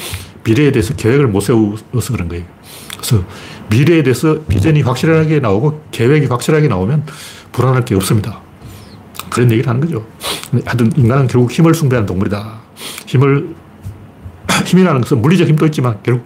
미래에 0.43 0.71
대해서 0.71 0.93
계획을 0.95 1.27
못 1.27 1.41
세워서 1.41 2.13
그런 2.13 2.29
거예요. 2.29 2.45
그래서 2.91 3.23
미래에 3.69 4.03
대해서 4.03 4.39
비전이 4.47 4.81
확실하게 4.81 5.39
나오고 5.39 5.83
계획이 5.91 6.27
확실하게 6.27 6.67
나오면 6.67 7.05
불안할 7.51 7.85
게 7.85 7.95
없습니다. 7.95 8.39
그런 9.29 9.51
얘기를 9.51 9.67
하는 9.69 9.81
거죠. 9.81 10.05
하여튼 10.65 10.91
인간은 10.95 11.27
결국 11.27 11.51
힘을 11.51 11.73
숭배하는 11.73 12.05
동물이다. 12.05 12.61
힘을, 13.07 13.55
힘이라는 14.65 15.01
것은 15.01 15.21
물리적 15.21 15.47
힘도 15.47 15.65
있지만 15.65 15.99
결국 16.03 16.25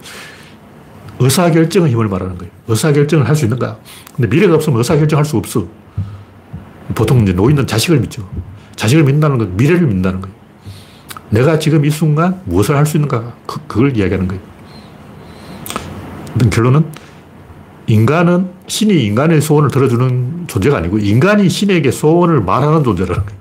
의사결정의 1.18 1.90
힘을 1.90 2.08
말하는 2.08 2.38
거예요. 2.38 2.52
의사결정을 2.68 3.28
할 3.28 3.34
수 3.36 3.44
있는가? 3.44 3.78
근데 4.14 4.28
미래가 4.28 4.54
없으면 4.54 4.78
의사결정할 4.78 5.24
수 5.24 5.36
없어. 5.36 5.66
보통 6.94 7.22
이제 7.22 7.32
노인은 7.32 7.66
자식을 7.66 8.00
믿죠. 8.00 8.28
자식을 8.76 9.04
믿는다는 9.04 9.38
건 9.38 9.56
미래를 9.56 9.86
믿는다는 9.86 10.20
거예요. 10.20 10.34
내가 11.30 11.58
지금 11.58 11.84
이 11.84 11.90
순간 11.90 12.40
무엇을 12.44 12.76
할 12.76 12.84
수 12.84 12.96
있는가? 12.96 13.32
그, 13.46 13.58
그걸 13.66 13.96
이야기하는 13.96 14.28
거예요. 14.28 14.42
결론은 16.50 16.84
인간은 17.86 18.50
신이 18.66 19.04
인간의 19.04 19.40
소원을 19.40 19.70
들어주는 19.70 20.44
존재가 20.46 20.78
아니고 20.78 20.98
인간이 20.98 21.48
신에게 21.48 21.90
소원을 21.90 22.40
말하는 22.40 22.84
존재라는 22.84 23.22
거예요. 23.24 23.40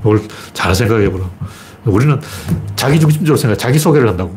이걸 0.00 0.20
잘 0.52 0.74
생각해 0.74 1.10
보라. 1.10 1.28
우리는 1.84 2.20
자기 2.76 3.00
중심적으로 3.00 3.36
생각, 3.36 3.58
자기 3.58 3.78
소개를 3.78 4.08
한다고. 4.08 4.36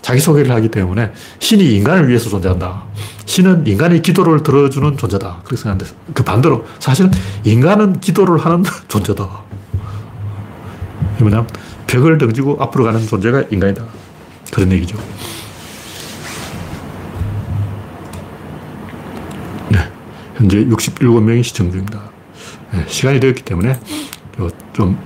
자기 0.00 0.20
소개를 0.20 0.50
하기 0.52 0.68
때문에 0.68 1.12
신이 1.38 1.76
인간을 1.76 2.08
위해서 2.08 2.28
존재한다. 2.30 2.82
신은 3.28 3.66
인간의 3.66 4.00
기도를 4.00 4.42
들어주는 4.42 4.96
존재다. 4.96 5.42
그렇게 5.44 5.56
생각하는데 5.62 5.86
그 6.14 6.24
반대로 6.24 6.64
사실은 6.78 7.10
인간은 7.44 8.00
기도를 8.00 8.38
하는 8.38 8.64
존재다. 8.88 9.28
뭐냐 11.18 11.46
벽을 11.86 12.16
등지고 12.16 12.56
앞으로 12.58 12.84
가는 12.84 13.06
존재가 13.06 13.44
인간이다. 13.50 13.84
그런 14.50 14.72
얘기죠. 14.72 14.96
네. 19.68 19.78
현재 20.36 20.64
67명이 20.64 21.44
시청 21.44 21.70
중입니다. 21.70 22.00
네, 22.72 22.84
시간이 22.88 23.20
되었기 23.20 23.42
때문에 23.42 23.78
좀 24.72 24.98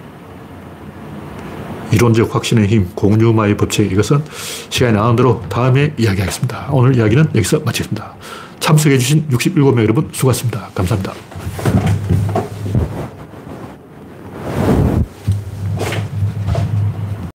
이론적 1.92 2.34
확신의 2.34 2.66
힘, 2.66 2.88
공유마의 2.94 3.56
법칙, 3.56 3.92
이것은 3.92 4.22
시간이 4.70 4.94
나온 4.94 5.14
대로 5.14 5.42
다음에 5.48 5.92
이야기하겠습니다. 5.98 6.68
오늘 6.70 6.96
이야기는 6.96 7.30
여기서 7.34 7.60
마치겠습니다. 7.60 8.14
참석해주신 8.60 9.28
67명 9.30 9.82
여러분 9.82 10.08
수고하셨습니다. 10.12 10.70
감사합니다. 10.74 11.91